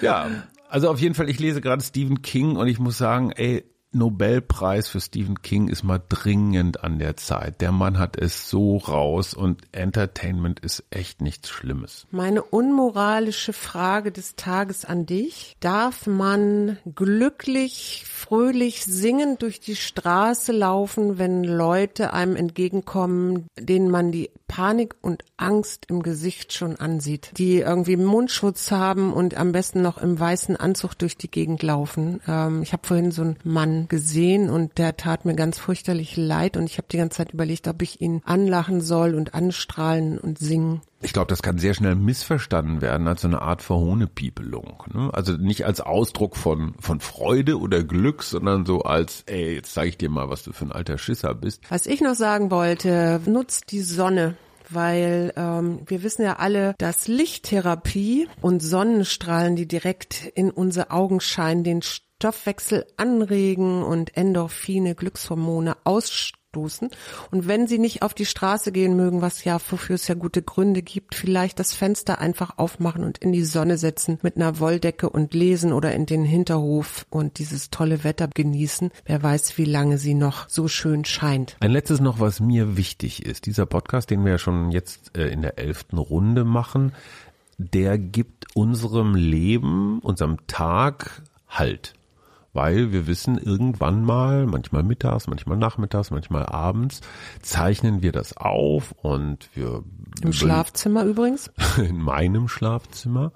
ja, 0.00 0.28
also 0.70 0.88
auf 0.88 1.00
jeden 1.00 1.14
Fall, 1.14 1.28
ich 1.28 1.38
lese 1.38 1.60
gerade 1.60 1.82
Stephen 1.82 2.22
King 2.22 2.56
und 2.56 2.68
ich 2.68 2.78
muss 2.78 2.98
sagen, 2.98 3.32
ey, 3.32 3.64
Nobelpreis 3.92 4.88
für 4.88 5.00
Stephen 5.00 5.42
King 5.42 5.66
ist 5.66 5.82
mal 5.82 6.00
dringend 6.08 6.84
an 6.84 7.00
der 7.00 7.16
Zeit. 7.16 7.60
Der 7.60 7.72
Mann 7.72 7.98
hat 7.98 8.16
es 8.16 8.48
so 8.48 8.76
raus 8.76 9.34
und 9.34 9.62
Entertainment 9.72 10.60
ist 10.60 10.84
echt 10.90 11.20
nichts 11.20 11.48
Schlimmes. 11.48 12.06
Meine 12.12 12.44
unmoralische 12.44 13.52
Frage 13.52 14.12
des 14.12 14.36
Tages 14.36 14.84
an 14.84 15.06
dich. 15.06 15.56
Darf 15.58 16.06
man 16.06 16.78
glücklich, 16.94 18.04
fröhlich 18.06 18.84
singend 18.84 19.42
durch 19.42 19.58
die 19.58 19.76
Straße 19.76 20.52
laufen, 20.52 21.18
wenn 21.18 21.42
Leute 21.42 22.12
einem 22.12 22.36
entgegenkommen, 22.36 23.48
denen 23.58 23.90
man 23.90 24.12
die 24.12 24.30
Panik 24.50 24.96
und 25.00 25.24
Angst 25.36 25.86
im 25.88 26.02
Gesicht 26.02 26.52
schon 26.52 26.74
ansieht, 26.74 27.30
die 27.38 27.58
irgendwie 27.58 27.96
Mundschutz 27.96 28.72
haben 28.72 29.12
und 29.12 29.36
am 29.36 29.52
besten 29.52 29.80
noch 29.80 29.98
im 29.98 30.18
weißen 30.18 30.56
Anzug 30.56 30.94
durch 30.94 31.16
die 31.16 31.30
Gegend 31.30 31.62
laufen. 31.62 32.20
Ähm, 32.26 32.60
ich 32.62 32.72
habe 32.72 32.84
vorhin 32.84 33.12
so 33.12 33.22
einen 33.22 33.36
Mann 33.44 33.86
gesehen 33.86 34.50
und 34.50 34.76
der 34.76 34.96
tat 34.96 35.24
mir 35.24 35.34
ganz 35.36 35.60
fürchterlich 35.60 36.16
leid 36.16 36.56
und 36.56 36.64
ich 36.64 36.78
habe 36.78 36.88
die 36.90 36.96
ganze 36.96 37.18
Zeit 37.18 37.32
überlegt, 37.32 37.68
ob 37.68 37.80
ich 37.80 38.00
ihn 38.00 38.22
anlachen 38.24 38.80
soll 38.80 39.14
und 39.14 39.34
anstrahlen 39.34 40.18
und 40.18 40.40
singen. 40.40 40.82
Ich 41.02 41.14
glaube, 41.14 41.28
das 41.28 41.42
kann 41.42 41.58
sehr 41.58 41.72
schnell 41.72 41.94
missverstanden 41.94 42.82
werden 42.82 43.08
als 43.08 43.22
so 43.22 43.28
eine 43.28 43.40
Art 43.40 43.62
Verhohnepiepelung. 43.62 44.84
Ne? 44.92 45.10
Also 45.12 45.32
nicht 45.32 45.64
als 45.64 45.80
Ausdruck 45.80 46.36
von, 46.36 46.74
von 46.78 47.00
Freude 47.00 47.58
oder 47.58 47.82
Glück, 47.82 48.22
sondern 48.22 48.66
so 48.66 48.82
als, 48.82 49.22
ey, 49.26 49.54
jetzt 49.54 49.72
zeige 49.72 49.88
ich 49.88 49.98
dir 49.98 50.10
mal, 50.10 50.28
was 50.28 50.42
du 50.42 50.52
für 50.52 50.66
ein 50.66 50.72
alter 50.72 50.98
Schisser 50.98 51.34
bist. 51.34 51.62
Was 51.70 51.86
ich 51.86 52.02
noch 52.02 52.14
sagen 52.14 52.50
wollte, 52.50 53.20
nutzt 53.26 53.72
die 53.72 53.82
Sonne 53.82 54.36
weil 54.72 55.32
ähm, 55.36 55.80
wir 55.86 56.04
wissen 56.04 56.22
ja 56.22 56.36
alle, 56.36 56.76
dass 56.78 57.08
Lichttherapie 57.08 58.28
und 58.40 58.60
Sonnenstrahlen, 58.60 59.56
die 59.56 59.66
direkt 59.66 60.26
in 60.34 60.50
unsere 60.52 60.92
Augen 60.92 61.18
scheinen, 61.20 61.64
den 61.64 61.82
Stoffwechsel 61.82 62.86
anregen 62.96 63.82
und 63.82 64.16
Endorphine, 64.16 64.94
Glückshormone 64.94 65.76
ausstoßen 65.82 66.39
stoßen. 66.50 66.90
Und 67.30 67.46
wenn 67.46 67.68
sie 67.68 67.78
nicht 67.78 68.02
auf 68.02 68.12
die 68.12 68.26
Straße 68.26 68.72
gehen 68.72 68.96
mögen, 68.96 69.22
was 69.22 69.44
ja, 69.44 69.58
wofür 69.70 69.94
es 69.94 70.08
ja 70.08 70.16
gute 70.16 70.42
Gründe 70.42 70.82
gibt, 70.82 71.14
vielleicht 71.14 71.60
das 71.60 71.74
Fenster 71.74 72.20
einfach 72.20 72.58
aufmachen 72.58 73.04
und 73.04 73.18
in 73.18 73.30
die 73.30 73.44
Sonne 73.44 73.78
setzen 73.78 74.18
mit 74.22 74.36
einer 74.36 74.58
Wolldecke 74.58 75.08
und 75.08 75.32
lesen 75.32 75.72
oder 75.72 75.94
in 75.94 76.06
den 76.06 76.24
Hinterhof 76.24 77.06
und 77.08 77.38
dieses 77.38 77.70
tolle 77.70 78.02
Wetter 78.02 78.28
genießen. 78.28 78.90
Wer 79.04 79.22
weiß, 79.22 79.58
wie 79.58 79.64
lange 79.64 79.98
sie 79.98 80.14
noch 80.14 80.48
so 80.48 80.66
schön 80.66 81.04
scheint. 81.04 81.56
Ein 81.60 81.70
letztes 81.70 82.00
noch, 82.00 82.18
was 82.18 82.40
mir 82.40 82.76
wichtig 82.76 83.24
ist. 83.24 83.46
Dieser 83.46 83.66
Podcast, 83.66 84.10
den 84.10 84.24
wir 84.24 84.32
ja 84.32 84.38
schon 84.38 84.72
jetzt 84.72 85.16
äh, 85.16 85.28
in 85.28 85.42
der 85.42 85.58
elften 85.58 85.98
Runde 85.98 86.44
machen, 86.44 86.92
der 87.58 87.96
gibt 87.96 88.56
unserem 88.56 89.14
Leben, 89.14 90.00
unserem 90.00 90.46
Tag 90.48 91.22
Halt 91.48 91.94
weil 92.52 92.92
wir 92.92 93.06
wissen, 93.06 93.38
irgendwann 93.38 94.04
mal, 94.04 94.46
manchmal 94.46 94.82
mittags, 94.82 95.26
manchmal 95.26 95.56
nachmittags, 95.56 96.10
manchmal 96.10 96.46
abends, 96.46 97.00
zeichnen 97.42 98.02
wir 98.02 98.12
das 98.12 98.36
auf 98.36 98.92
und 99.02 99.48
wir. 99.54 99.84
Im 100.22 100.32
Schlafzimmer 100.32 101.04
übrigens? 101.04 101.50
In 101.78 102.00
meinem 102.00 102.48
Schlafzimmer. 102.48 103.32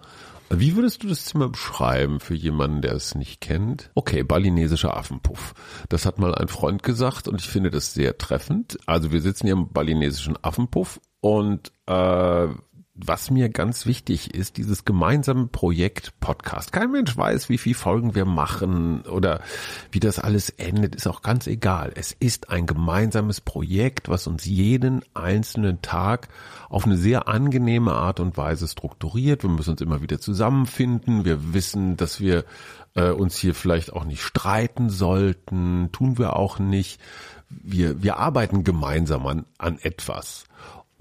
Wie 0.50 0.76
würdest 0.76 1.02
du 1.02 1.08
das 1.08 1.24
Zimmer 1.24 1.48
beschreiben 1.48 2.20
für 2.20 2.34
jemanden, 2.34 2.82
der 2.82 2.92
es 2.92 3.14
nicht 3.14 3.40
kennt? 3.40 3.90
Okay, 3.94 4.22
balinesischer 4.22 4.96
Affenpuff. 4.96 5.54
Das 5.88 6.04
hat 6.06 6.18
mal 6.18 6.34
ein 6.34 6.48
Freund 6.48 6.82
gesagt 6.82 7.28
und 7.28 7.40
ich 7.40 7.48
finde 7.48 7.70
das 7.70 7.94
sehr 7.94 8.18
treffend. 8.18 8.78
Also 8.86 9.10
wir 9.10 9.20
sitzen 9.20 9.46
hier 9.46 9.54
im 9.54 9.72
balinesischen 9.72 10.36
Affenpuff 10.42 11.00
und 11.20 11.72
äh, 11.86 12.48
was 12.96 13.30
mir 13.30 13.48
ganz 13.48 13.86
wichtig 13.86 14.34
ist, 14.34 14.56
dieses 14.56 14.84
gemeinsame 14.84 15.48
Projekt 15.48 16.12
Podcast. 16.20 16.70
Kein 16.70 16.92
Mensch 16.92 17.16
weiß, 17.16 17.48
wie 17.48 17.58
viele 17.58 17.74
Folgen 17.74 18.14
wir 18.14 18.24
machen 18.24 19.02
oder 19.02 19.40
wie 19.90 19.98
das 19.98 20.20
alles 20.20 20.48
endet, 20.50 20.94
ist 20.94 21.08
auch 21.08 21.22
ganz 21.22 21.48
egal. 21.48 21.92
Es 21.96 22.12
ist 22.12 22.50
ein 22.50 22.66
gemeinsames 22.66 23.40
Projekt, 23.40 24.08
was 24.08 24.28
uns 24.28 24.44
jeden 24.44 25.02
einzelnen 25.12 25.82
Tag 25.82 26.28
auf 26.68 26.84
eine 26.84 26.96
sehr 26.96 27.26
angenehme 27.26 27.94
Art 27.94 28.20
und 28.20 28.36
Weise 28.36 28.68
strukturiert. 28.68 29.42
Wir 29.42 29.50
müssen 29.50 29.70
uns 29.70 29.80
immer 29.80 30.00
wieder 30.00 30.20
zusammenfinden. 30.20 31.24
Wir 31.24 31.52
wissen, 31.52 31.96
dass 31.96 32.20
wir 32.20 32.44
äh, 32.94 33.10
uns 33.10 33.36
hier 33.36 33.56
vielleicht 33.56 33.92
auch 33.92 34.04
nicht 34.04 34.22
streiten 34.22 34.88
sollten. 34.88 35.90
Tun 35.90 36.16
wir 36.16 36.36
auch 36.36 36.60
nicht. 36.60 37.00
Wir, 37.48 38.04
wir 38.04 38.18
arbeiten 38.18 38.62
gemeinsam 38.62 39.26
an, 39.26 39.46
an 39.58 39.78
etwas. 39.82 40.44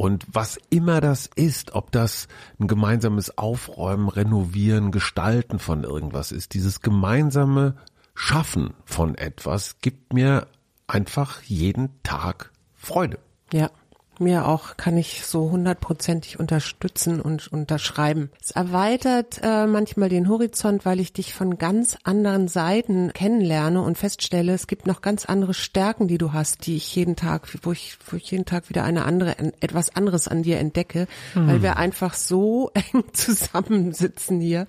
Und 0.04 0.26
was 0.30 0.60
immer 0.70 1.00
das 1.00 1.30
ist, 1.34 1.76
ob 1.76 1.94
das 1.94 2.28
ein 2.60 2.68
gemeinsames 2.68 3.38
Aufräumen, 3.38 4.10
Renovieren, 4.10 4.92
Gestalten 4.92 5.60
von 5.60 5.86
irgendwas 5.86 6.34
ist, 6.34 6.56
dieses 6.56 6.82
gemeinsame 6.82 7.78
Schaffen 8.14 8.74
von 8.84 9.16
etwas 9.16 9.80
gibt 9.80 10.12
mir 10.12 10.48
einfach 10.88 11.42
jeden 11.44 12.04
Tag 12.04 12.52
Freude. 12.74 13.18
Ja. 13.54 13.72
Mir 14.20 14.48
auch 14.48 14.78
kann 14.78 14.98
ich 14.98 15.26
so 15.26 15.50
hundertprozentig 15.50 16.40
unterstützen 16.40 17.20
und 17.20 17.52
unterschreiben. 17.52 18.30
Es 18.42 18.52
erweitert 18.52 19.40
äh, 19.44 19.66
manchmal 19.66 20.10
den 20.10 20.30
Horizont, 20.30 20.86
weil 20.86 21.00
ich 21.00 21.14
dich 21.14 21.34
von 21.34 21.58
ganz 21.58 21.98
anderen 22.04 22.48
Seiten 22.48 23.12
kennenlerne 23.14 23.82
und 23.82 23.98
feststelle, 23.98 24.54
es 24.54 24.68
gibt 24.68 24.88
noch 24.88 25.02
ganz 25.02 25.26
andere 25.26 25.54
Stärken, 25.54 26.08
die 26.08 26.18
du 26.18 26.34
hast, 26.34 26.68
die 26.68 26.76
ich 26.76 26.96
jeden 26.96 27.16
Tag, 27.16 27.48
wo 27.64 27.72
ich, 27.72 27.98
wo 28.10 28.18
ich 28.18 28.30
jeden 28.30 28.46
Tag 28.46 28.70
wieder 28.70 28.84
eine 28.84 29.06
andere, 29.06 29.38
etwas 29.62 29.96
anderes 29.96 30.28
an 30.28 30.44
dir 30.44 30.60
entdecke, 30.60 31.08
hm. 31.34 31.48
weil 31.48 31.62
wir 31.62 31.78
einfach 31.78 32.14
so 32.14 32.72
eng 32.94 33.04
zusammensitzen 33.14 34.40
hier, 34.40 34.68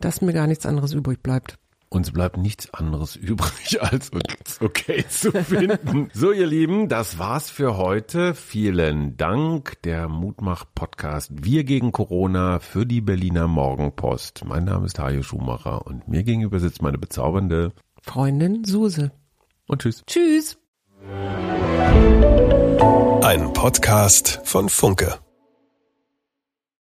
dass 0.00 0.20
mir 0.20 0.32
gar 0.32 0.46
nichts 0.46 0.66
anderes 0.66 0.92
übrig 0.92 1.22
bleibt. 1.22 1.58
Uns 1.92 2.10
bleibt 2.10 2.38
nichts 2.38 2.72
anderes 2.72 3.16
übrig, 3.16 3.82
als 3.82 4.08
uns 4.08 4.62
okay 4.62 5.04
zu 5.06 5.30
finden. 5.30 6.08
so, 6.14 6.32
ihr 6.32 6.46
Lieben, 6.46 6.88
das 6.88 7.18
war's 7.18 7.50
für 7.50 7.76
heute. 7.76 8.34
Vielen 8.34 9.18
Dank. 9.18 9.82
Der 9.82 10.08
Mutmach-Podcast 10.08 11.32
Wir 11.44 11.64
gegen 11.64 11.92
Corona 11.92 12.60
für 12.60 12.86
die 12.86 13.02
Berliner 13.02 13.46
Morgenpost. 13.46 14.42
Mein 14.46 14.64
Name 14.64 14.86
ist 14.86 14.98
Hajo 14.98 15.22
Schumacher 15.22 15.86
und 15.86 16.08
mir 16.08 16.22
gegenüber 16.22 16.60
sitzt 16.60 16.80
meine 16.80 16.96
bezaubernde 16.96 17.72
Freundin 18.00 18.64
Suse. 18.64 19.12
Und 19.66 19.82
tschüss. 19.82 20.02
Tschüss. 20.06 20.56
Ein 23.22 23.52
Podcast 23.52 24.40
von 24.44 24.70
Funke. 24.70 25.18